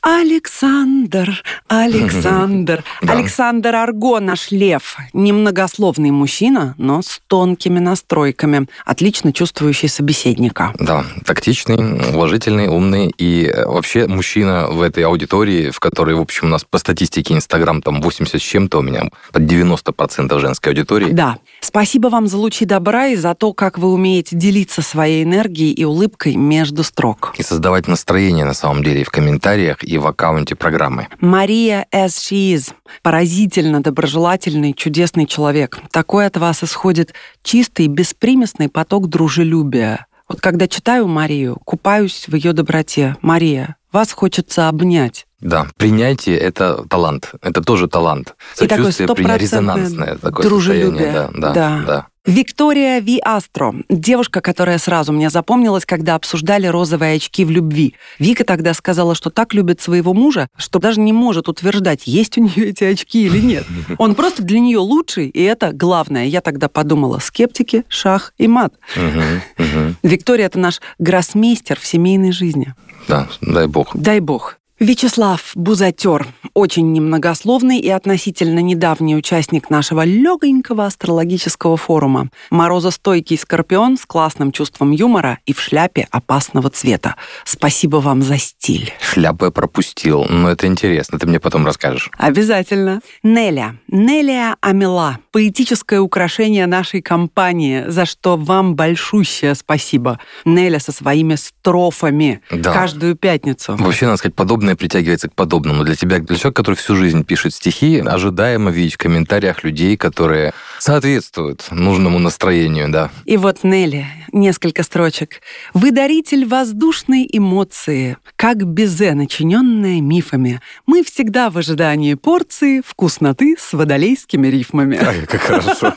Александр, 0.00 1.42
Александр. 1.68 2.84
Александр 3.02 3.74
Арго, 3.74 4.20
наш 4.20 4.50
лев, 4.50 4.96
немногословный 5.12 6.10
мужчина, 6.10 6.74
но 6.78 7.02
с 7.02 7.20
тонкими 7.26 7.78
настройками, 7.78 8.66
отлично 8.84 9.32
чувствующий 9.32 9.88
собеседника. 9.88 10.72
Да, 10.78 11.04
тактичный, 11.24 12.12
уважительный, 12.14 12.68
умный 12.68 13.12
и 13.18 13.46
э, 13.46 13.66
вообще 13.66 14.06
мужчина 14.06 14.68
в 14.68 14.82
этой 14.82 15.04
аудитории, 15.04 15.70
в 15.70 15.80
которой, 15.80 16.14
в 16.14 16.20
общем, 16.20 16.48
у 16.48 16.50
нас 16.50 16.64
по 16.64 16.78
статистике 16.78 17.34
Инстаграм 17.34 17.82
там 17.82 18.00
80 18.00 18.40
с 18.40 18.44
чем-то, 18.44 18.78
у 18.78 18.82
меня 18.82 19.04
под 19.32 19.42
90% 19.42 20.38
женской 20.38 20.72
аудитории. 20.72 21.10
Да, 21.12 21.38
спасибо 21.60 22.08
вам 22.08 22.26
за 22.26 22.38
лучи 22.38 22.64
добра 22.64 23.08
и 23.08 23.16
за 23.16 23.34
то, 23.34 23.52
как 23.52 23.78
вы 23.78 23.92
умеете 23.92 24.36
делиться 24.36 24.82
своей 24.82 25.24
энергией 25.24 25.72
и 25.72 25.84
улыбкой 25.84 26.36
между 26.36 26.82
строк. 26.84 27.34
И 27.38 27.42
создавать 27.42 27.88
настроение, 27.88 28.44
на 28.44 28.54
самом 28.54 28.82
деле, 28.82 29.02
и 29.02 29.04
в 29.04 29.10
комментариях, 29.10 29.69
комментариях 29.70 29.84
и 29.84 29.98
в 29.98 30.06
аккаунте 30.06 30.54
программы. 30.54 31.08
Мария 31.20 31.86
as 31.92 32.08
she 32.08 32.54
is. 32.54 32.72
Поразительно 33.02 33.82
доброжелательный, 33.82 34.72
чудесный 34.72 35.26
человек. 35.26 35.78
Такой 35.90 36.26
от 36.26 36.36
вас 36.36 36.62
исходит 36.62 37.14
чистый, 37.42 37.86
беспримесный 37.86 38.68
поток 38.68 39.08
дружелюбия. 39.08 40.06
Вот 40.28 40.40
когда 40.40 40.68
читаю 40.68 41.08
Марию, 41.08 41.58
купаюсь 41.64 42.26
в 42.28 42.34
ее 42.34 42.52
доброте. 42.52 43.16
Мария, 43.20 43.76
вас 43.92 44.12
хочется 44.12 44.68
обнять. 44.68 45.26
Да, 45.40 45.66
принятие– 45.76 46.36
это 46.38 46.84
талант. 46.88 47.32
Это 47.42 47.62
тоже 47.62 47.88
талант. 47.88 48.34
И 48.60 48.66
такое 48.66 48.84
Сочувствие, 48.92 49.08
принятие, 49.14 49.46
стопроцентное 49.46 49.84
резонансное 49.86 50.18
такое 50.18 50.48
состояние. 50.48 51.12
Да, 51.12 51.30
да, 51.32 51.52
Да. 51.52 51.82
да. 51.86 52.06
Виктория 52.26 53.00
Ви 53.00 53.18
Астро. 53.24 53.74
Девушка, 53.88 54.42
которая 54.42 54.76
сразу 54.76 55.10
мне 55.12 55.30
запомнилась, 55.30 55.86
когда 55.86 56.14
обсуждали 56.16 56.66
розовые 56.66 57.16
очки 57.16 57.46
в 57.46 57.50
любви. 57.50 57.94
Вика 58.18 58.44
тогда 58.44 58.74
сказала, 58.74 59.14
что 59.14 59.30
так 59.30 59.54
любит 59.54 59.80
своего 59.80 60.12
мужа, 60.12 60.48
что 60.56 60.78
даже 60.78 61.00
не 61.00 61.14
может 61.14 61.48
утверждать, 61.48 62.02
есть 62.06 62.36
у 62.36 62.42
нее 62.42 62.68
эти 62.68 62.84
очки 62.84 63.24
или 63.24 63.38
нет. 63.40 63.64
Он 63.98 64.14
просто 64.14 64.42
для 64.42 64.60
нее 64.60 64.78
лучший, 64.78 65.28
и 65.28 65.42
это 65.42 65.72
главное. 65.72 66.26
Я 66.26 66.42
тогда 66.42 66.68
подумала, 66.68 67.20
скептики, 67.20 67.84
шах 67.88 68.34
и 68.36 68.46
мат. 68.46 68.74
Мгм, 68.96 69.40
мгм. 69.56 69.96
Виктория– 70.02 70.46
это 70.46 70.58
наш 70.58 70.80
гроссмейстер 70.98 71.80
в 71.80 71.86
семейной 71.86 72.32
жизни. 72.32 72.74
Да, 73.08 73.28
дай 73.40 73.66
бог. 73.66 73.90
Дай 73.94 74.20
бог. 74.20 74.59
Вячеслав 74.80 75.52
Бузатер, 75.56 76.26
очень 76.54 76.90
немногословный 76.92 77.78
и 77.80 77.90
относительно 77.90 78.60
недавний 78.60 79.14
участник 79.14 79.68
нашего 79.68 80.06
легонького 80.06 80.86
астрологического 80.86 81.76
форума. 81.76 82.30
Морозостойкий 82.48 83.36
скорпион 83.36 83.98
с 83.98 84.06
классным 84.06 84.52
чувством 84.52 84.92
юмора 84.92 85.38
и 85.44 85.52
в 85.52 85.60
шляпе 85.60 86.08
опасного 86.10 86.70
цвета. 86.70 87.16
Спасибо 87.44 87.96
вам 87.96 88.22
за 88.22 88.38
стиль. 88.38 88.90
Шляпу 89.02 89.44
я 89.44 89.50
пропустил, 89.50 90.24
но 90.30 90.48
это 90.50 90.66
интересно, 90.66 91.18
ты 91.18 91.26
мне 91.26 91.40
потом 91.40 91.66
расскажешь. 91.66 92.10
Обязательно. 92.16 93.02
Неля. 93.22 93.76
Неля 93.86 94.56
Амела. 94.62 95.18
Поэтическое 95.30 96.00
украшение 96.00 96.66
нашей 96.66 97.02
компании, 97.02 97.84
за 97.86 98.06
что 98.06 98.38
вам 98.38 98.76
большущее 98.76 99.54
спасибо. 99.54 100.18
Неля 100.46 100.80
со 100.80 100.90
своими 100.90 101.34
строфами 101.34 102.40
Да. 102.50 102.72
каждую 102.72 103.14
пятницу. 103.14 103.76
Вообще, 103.76 104.06
надо 104.06 104.16
сказать, 104.16 104.34
подобное 104.34 104.69
притягивается 104.76 105.28
к 105.28 105.34
подобному. 105.34 105.84
Для 105.84 105.94
тебя, 105.94 106.18
для 106.18 106.36
человека, 106.36 106.62
который 106.62 106.76
всю 106.76 106.96
жизнь 106.96 107.24
пишет 107.24 107.54
стихи, 107.54 107.98
ожидаемо 108.00 108.70
видеть 108.70 108.94
в 108.94 108.98
комментариях 108.98 109.64
людей, 109.64 109.96
которые 109.96 110.52
соответствуют 110.78 111.66
нужному 111.70 112.18
настроению, 112.18 112.90
да. 112.90 113.10
И 113.24 113.36
вот 113.36 113.64
Нелли, 113.64 114.06
несколько 114.32 114.82
строчек. 114.82 115.40
«Вы 115.74 115.90
даритель 115.90 116.46
воздушной 116.46 117.28
эмоции, 117.30 118.16
как 118.36 118.64
безе, 118.64 119.14
начиненная 119.14 120.00
мифами. 120.00 120.60
Мы 120.86 121.02
всегда 121.02 121.50
в 121.50 121.58
ожидании 121.58 122.14
порции 122.14 122.82
вкусноты 122.84 123.56
с 123.58 123.72
водолейскими 123.72 124.48
рифмами». 124.48 124.96
Ай, 124.96 125.26
как 125.26 125.40
хорошо. 125.40 125.94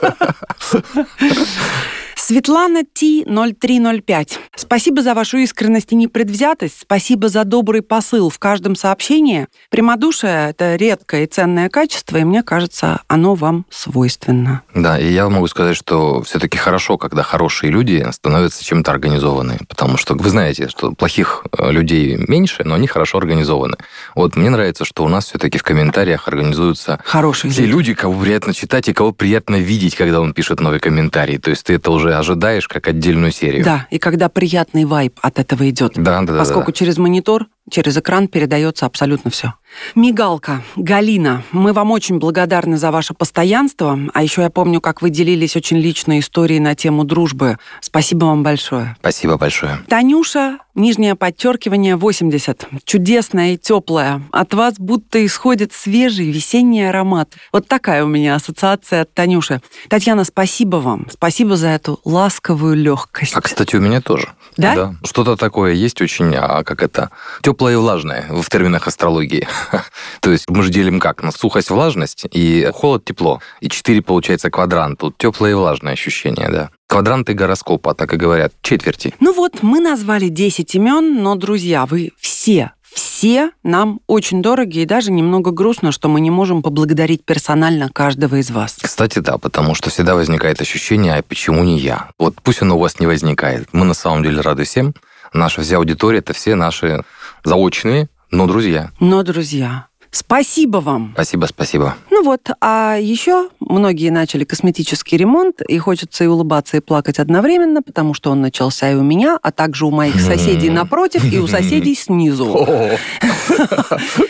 Светлана 2.26 2.86
Т-0305. 2.86 4.38
Спасибо 4.56 5.02
за 5.02 5.14
вашу 5.14 5.40
искренность 5.40 5.92
и 5.92 5.96
непредвзятость. 5.96 6.80
Спасибо 6.80 7.28
за 7.28 7.44
добрый 7.44 7.82
посыл 7.82 8.30
в 8.30 8.40
каждом 8.40 8.78
сообщении. 8.78 9.48
Прямодушие– 9.70 10.50
это 10.52 10.78
редкое 10.78 11.26
и 11.26 11.28
ценное 11.28 11.68
качество, 11.68 12.16
и 12.16 12.24
мне 12.24 12.42
кажется, 12.42 13.02
оно 13.10 13.36
вам 13.36 13.66
свойственно. 13.70 14.62
Да, 14.74 14.98
и 14.98 15.12
я 15.12 15.28
могу 15.28 15.48
сказать, 15.48 15.76
что 15.76 16.22
все-таки 16.22 16.58
хорошо, 16.58 16.98
когда 16.98 17.24
хорошие 17.24 17.70
люди 17.74 18.08
становятся 18.10 18.64
чем-то 18.64 18.90
организованы. 18.90 19.60
Потому 19.68 19.98
что 19.98 20.16
вы 20.16 20.30
знаете, 20.30 20.70
что 20.70 20.94
плохих 20.94 21.44
э, 21.52 21.72
людей 21.74 22.16
меньше, 22.16 22.64
но 22.64 22.76
они 22.76 22.88
хорошо 22.88 23.18
организованы. 23.18 23.76
Вот 24.16 24.38
мне 24.38 24.50
нравится, 24.50 24.86
что 24.86 25.04
у 25.04 25.10
нас 25.10 25.26
все-таки 25.26 25.58
в 25.58 25.64
комментариях 25.64 26.30
организуются 26.30 27.02
Хорошие 27.04 27.52
те 27.52 27.64
люди. 27.64 27.72
люди, 27.72 27.94
кого 27.96 28.18
приятно 28.22 28.54
читать 28.54 28.88
и 28.88 28.94
кого 28.94 29.12
приятно 29.12 29.58
видеть, 29.58 29.96
когда 29.96 30.22
он 30.22 30.34
пишет 30.34 30.62
новый 30.62 30.80
комментарий. 30.80 31.38
То 31.38 31.50
есть 31.50 31.66
ты 31.66 31.74
это 31.74 31.92
уже 31.92 32.13
ожидаешь 32.20 32.68
как 32.68 32.88
отдельную 32.88 33.32
серию. 33.32 33.64
Да, 33.64 33.88
и 33.90 34.00
когда 34.00 34.30
приятный 34.30 34.86
вайб 34.86 35.20
от 35.22 35.40
этого 35.40 35.70
идет. 35.70 35.94
Да, 35.96 36.22
да, 36.22 36.34
да. 36.34 36.40
Поскольку 36.40 36.72
через 36.72 36.98
монитор, 36.98 37.48
через 37.70 37.98
экран 37.98 38.28
передается 38.28 38.86
абсолютно 38.86 39.32
все. 39.32 39.54
Мигалка, 39.96 40.64
Галина, 40.76 41.44
мы 41.52 41.74
вам 41.74 41.92
очень 41.92 42.20
благодарны 42.20 42.78
за 42.78 42.92
ваше 42.92 43.14
постоянство. 43.14 44.00
А 44.14 44.24
еще 44.24 44.42
я 44.42 44.50
помню, 44.50 44.82
как 44.82 45.02
вы 45.02 45.10
делились 45.10 45.56
очень 45.56 45.78
личной 45.78 46.20
историей 46.20 46.60
на 46.60 46.76
тему 46.76 47.04
дружбы. 47.04 47.58
Спасибо 47.82 48.26
вам 48.26 48.44
большое. 48.44 48.96
Спасибо 49.00 49.38
большое. 49.38 49.80
Танюша, 49.88 50.60
нижнее 50.76 51.16
подчеркивание 51.16 51.96
80. 51.96 52.68
Чудесная 52.86 53.54
и 53.54 53.58
теплая. 53.58 54.22
От 54.32 54.54
вас 54.54 54.76
будто 54.78 55.24
исходит 55.26 55.74
свежий 55.74 56.32
весенний 56.32 56.84
аромат. 56.84 57.34
Вот 57.52 57.68
такая 57.68 58.04
у 58.04 58.08
меня 58.08 58.36
ассоциация 58.36 59.02
от 59.02 59.14
Танюши. 59.14 59.62
Татьяна, 59.90 60.24
спасибо 60.24 60.78
вам. 60.78 61.08
Спасибо 61.12 61.56
за 61.56 61.70
эту 61.70 62.00
ласковую 62.06 62.76
легкость. 62.76 63.36
А, 63.36 63.42
кстати, 63.42 63.76
у 63.76 63.82
меня 63.82 64.02
тоже. 64.02 64.30
Да? 64.58 64.96
Что-то 65.04 65.36
такое 65.36 65.74
есть 65.74 66.02
очень, 66.02 66.34
а 66.36 66.64
как 66.64 66.84
это, 66.84 67.10
теплое 67.54 67.74
и 67.74 67.76
влажное 67.76 68.26
в 68.30 68.50
терминах 68.50 68.88
астрологии. 68.88 69.48
То 70.22 70.32
есть 70.32 70.50
мы 70.50 70.64
же 70.64 70.72
делим 70.72 71.00
как? 71.00 71.22
На 71.22 71.32
сухость, 71.32 71.70
влажность 71.70 72.26
и 72.32 72.68
холод, 72.74 73.06
тепло. 73.06 73.42
И 73.62 73.70
четыре, 73.70 74.02
получается, 74.02 74.50
квадрант. 74.50 75.00
Тут 75.00 75.18
теплое 75.20 75.52
и 75.52 75.54
влажное 75.54 75.94
ощущение, 75.94 76.50
да. 76.50 76.72
Квадранты 76.88 77.34
гороскопа, 77.34 77.94
так 77.94 78.12
и 78.14 78.18
говорят, 78.18 78.54
четверти. 78.64 79.14
Ну 79.20 79.34
вот, 79.34 79.62
мы 79.62 79.80
назвали 79.80 80.30
10 80.30 80.76
имен, 80.76 81.22
но, 81.22 81.36
друзья, 81.36 81.86
вы 81.86 82.12
все, 82.20 82.72
все 82.92 83.52
нам 83.64 84.00
очень 84.08 84.42
дороги 84.42 84.80
и 84.80 84.86
даже 84.86 85.12
немного 85.12 85.52
грустно, 85.52 85.92
что 85.92 86.10
мы 86.10 86.22
не 86.22 86.32
можем 86.32 86.64
поблагодарить 86.64 87.24
персонально 87.24 87.90
каждого 87.94 88.38
из 88.38 88.50
вас. 88.50 88.78
Кстати, 88.82 89.20
да, 89.20 89.38
потому 89.38 89.76
что 89.76 89.92
всегда 89.92 90.16
возникает 90.16 90.60
ощущение, 90.60 91.16
а 91.16 91.22
почему 91.24 91.64
не 91.64 91.78
я? 91.78 92.10
Вот 92.18 92.36
пусть 92.42 92.64
оно 92.64 92.78
у 92.78 92.80
вас 92.80 93.00
не 93.00 93.06
возникает. 93.06 93.70
Мы 93.74 93.86
на 93.86 93.94
самом 93.94 94.24
деле 94.24 94.42
рады 94.42 94.64
всем. 94.64 94.96
Наша 95.34 95.62
вся 95.62 95.78
аудитория– 95.78 96.20
это 96.20 96.34
все 96.34 96.56
наши 96.56 97.04
заочные, 97.44 98.10
но 98.32 98.48
друзья. 98.48 98.92
Но, 99.00 99.24
друзья, 99.24 99.88
спасибо 100.14 100.78
вам. 100.78 101.12
Спасибо, 101.14 101.46
спасибо. 101.48 101.96
Ну 102.12 102.24
вот, 102.24 102.50
а 102.62 102.98
еще 103.00 103.50
многие 103.60 104.10
начали 104.12 104.46
косметический 104.46 105.18
ремонт, 105.18 105.62
и 105.62 105.78
хочется 105.80 106.24
и 106.24 106.28
улыбаться, 106.28 106.78
и 106.78 106.80
плакать 106.80 107.20
одновременно, 107.20 107.82
потому 107.82 108.14
что 108.14 108.32
он 108.32 108.42
начался 108.42 108.92
и 108.92 108.96
у 108.96 109.04
меня, 109.04 109.38
а 109.42 109.52
также 109.52 109.86
у 109.86 109.92
моих 109.92 110.22
соседей 110.22 110.70
напротив 110.70 111.26
и 111.26 111.40
у 111.40 111.48
соседей 111.48 111.96
снизу. 111.96 112.68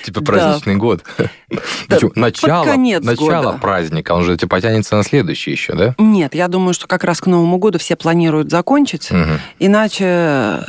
Типа 0.03 0.21
праздничный 0.21 0.77
год. 0.77 1.03
Начало, 2.15 3.57
праздника, 3.57 4.13
он 4.13 4.23
же 4.23 4.37
типа 4.37 4.53
потянется 4.53 4.95
на 4.95 5.03
следующий 5.03 5.51
еще, 5.51 5.73
да? 5.73 5.95
Нет, 5.97 6.35
я 6.35 6.47
думаю, 6.47 6.73
что 6.73 6.87
как 6.87 7.03
раз 7.03 7.19
к 7.19 7.25
Новому 7.25 7.57
году 7.57 7.79
все 7.79 7.95
планируют 7.95 8.49
закончить, 8.51 9.09
иначе... 9.59 10.63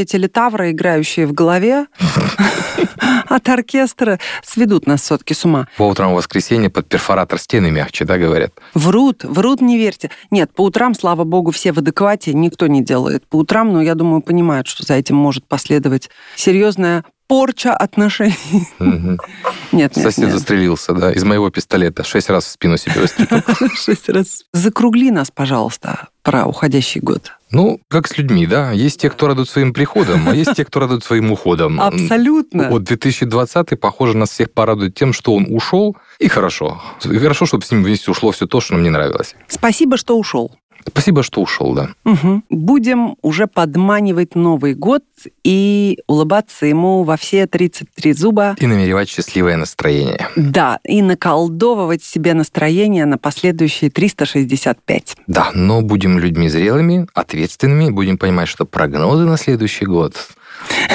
Эти 0.00 0.16
литавры, 0.16 0.70
играющие 0.70 1.26
в 1.26 1.32
голове 1.32 1.86
от 3.26 3.48
оркестра, 3.48 4.18
сведут 4.42 4.86
нас 4.86 5.02
все-таки 5.02 5.34
с 5.34 5.44
ума. 5.44 5.68
По 5.76 5.88
утрам 5.88 6.12
в 6.12 6.16
воскресенье 6.16 6.70
под 6.70 6.88
перфоратор 6.88 7.38
стены 7.38 7.70
мягче, 7.70 8.04
да, 8.04 8.18
говорят? 8.18 8.52
Врут, 8.74 9.24
врут, 9.24 9.60
не 9.60 9.78
верьте. 9.78 10.10
Нет, 10.30 10.52
по 10.54 10.62
утрам, 10.62 10.94
слава 10.94 11.24
богу, 11.24 11.50
все 11.50 11.72
в 11.72 11.78
адеквате, 11.78 12.32
никто 12.34 12.66
не 12.66 12.82
делает 12.82 13.26
по 13.26 13.36
утрам, 13.36 13.72
но 13.72 13.82
я 13.82 13.94
думаю, 13.94 14.22
понимают, 14.22 14.66
что 14.66 14.84
за 14.84 14.94
этим 14.94 15.16
может 15.16 15.46
последовать 15.46 16.10
серьезная 16.36 17.04
порча 17.28 17.74
отношений. 17.74 18.34
Мгм. 18.80 19.18
Нет, 19.72 19.94
нет, 19.94 20.04
Сосед 20.04 20.24
нет. 20.24 20.32
застрелился, 20.32 20.92
да, 20.94 21.12
из 21.12 21.22
моего 21.22 21.48
пистолета. 21.48 22.02
Шесть 22.02 22.28
раз 22.28 22.44
в 22.44 22.48
спину 22.48 22.76
себе 22.76 23.00
выстрелил. 23.00 23.40
Шесть 23.76 24.08
раз. 24.08 24.42
Закругли 24.52 25.12
нас, 25.12 25.30
пожалуйста, 25.30 26.08
про 26.24 26.44
уходящий 26.46 27.00
год. 27.00 27.30
Ну, 27.52 27.80
как 27.88 28.06
с 28.06 28.16
людьми, 28.16 28.46
да. 28.46 28.70
Есть 28.70 29.00
те, 29.00 29.10
кто 29.10 29.26
радуют 29.26 29.48
своим 29.48 29.72
приходом, 29.72 30.28
а 30.28 30.34
есть 30.34 30.54
те, 30.54 30.64
кто 30.64 30.80
радуют 30.80 31.04
своим 31.04 31.32
уходом. 31.32 31.80
Абсолютно. 31.80 32.70
Вот 32.70 32.84
2020 32.84 33.78
похоже, 33.80 34.16
нас 34.16 34.30
всех 34.30 34.52
порадует 34.52 34.94
тем, 34.94 35.12
что 35.12 35.34
он 35.34 35.46
ушел, 35.48 35.96
и 36.18 36.28
хорошо. 36.28 36.80
И 37.04 37.18
хорошо, 37.18 37.46
чтобы 37.46 37.64
с 37.64 37.70
ним 37.70 37.82
вместе 37.82 38.10
ушло 38.10 38.30
все 38.30 38.46
то, 38.46 38.60
что 38.60 38.74
нам 38.74 38.82
не 38.82 38.90
нравилось. 38.90 39.34
Спасибо, 39.48 39.96
что 39.96 40.16
ушел. 40.18 40.52
Спасибо, 40.86 41.22
что 41.22 41.42
ушел, 41.42 41.74
да. 41.74 41.90
Мгм. 42.04 42.44
Будем 42.50 43.16
уже 43.22 43.46
подманивать 43.46 44.34
Новый 44.34 44.74
год 44.74 45.02
и 45.44 45.98
улыбаться 46.06 46.66
ему 46.66 47.02
во 47.02 47.16
все 47.16 47.46
33 47.46 48.12
зуба. 48.12 48.56
И 48.58 48.66
намеревать 48.66 49.08
счастливое 49.08 49.56
настроение. 49.56 50.28
Да, 50.36 50.80
и 50.84 51.02
наколдовывать 51.02 52.02
себе 52.02 52.34
настроение 52.34 53.04
на 53.04 53.18
последующие 53.18 53.90
365. 53.90 55.16
Да, 55.26 55.50
но 55.54 55.82
будем 55.82 56.18
людьми 56.18 56.48
зрелыми, 56.48 57.06
ответственными, 57.14 57.90
будем 57.90 58.18
понимать, 58.18 58.48
что 58.48 58.64
прогнозы 58.64 59.24
на 59.24 59.36
следующий 59.36 59.86
год 59.86 60.14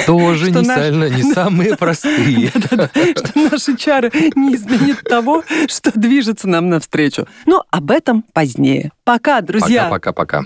тоже 0.05 0.51
не, 0.51 0.61
наш- 0.61 0.79
сильно- 0.79 1.09
не 1.09 1.23
самые 1.33 1.75
простые. 1.77 2.49
Что 2.49 3.49
наши 3.51 3.75
чары 3.77 4.11
не 4.35 4.55
изменят 4.55 5.03
того, 5.03 5.43
что 5.67 5.91
движется 5.97 6.47
нам 6.47 6.69
навстречу. 6.69 7.27
Но 7.45 7.63
об 7.71 7.91
этом 7.91 8.23
позднее. 8.33 8.91
Пока, 9.03 9.41
друзья. 9.41 9.83
Пока-пока-пока. 9.89 10.45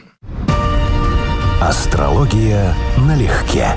Астрология 1.62 2.74
налегке. 2.98 3.68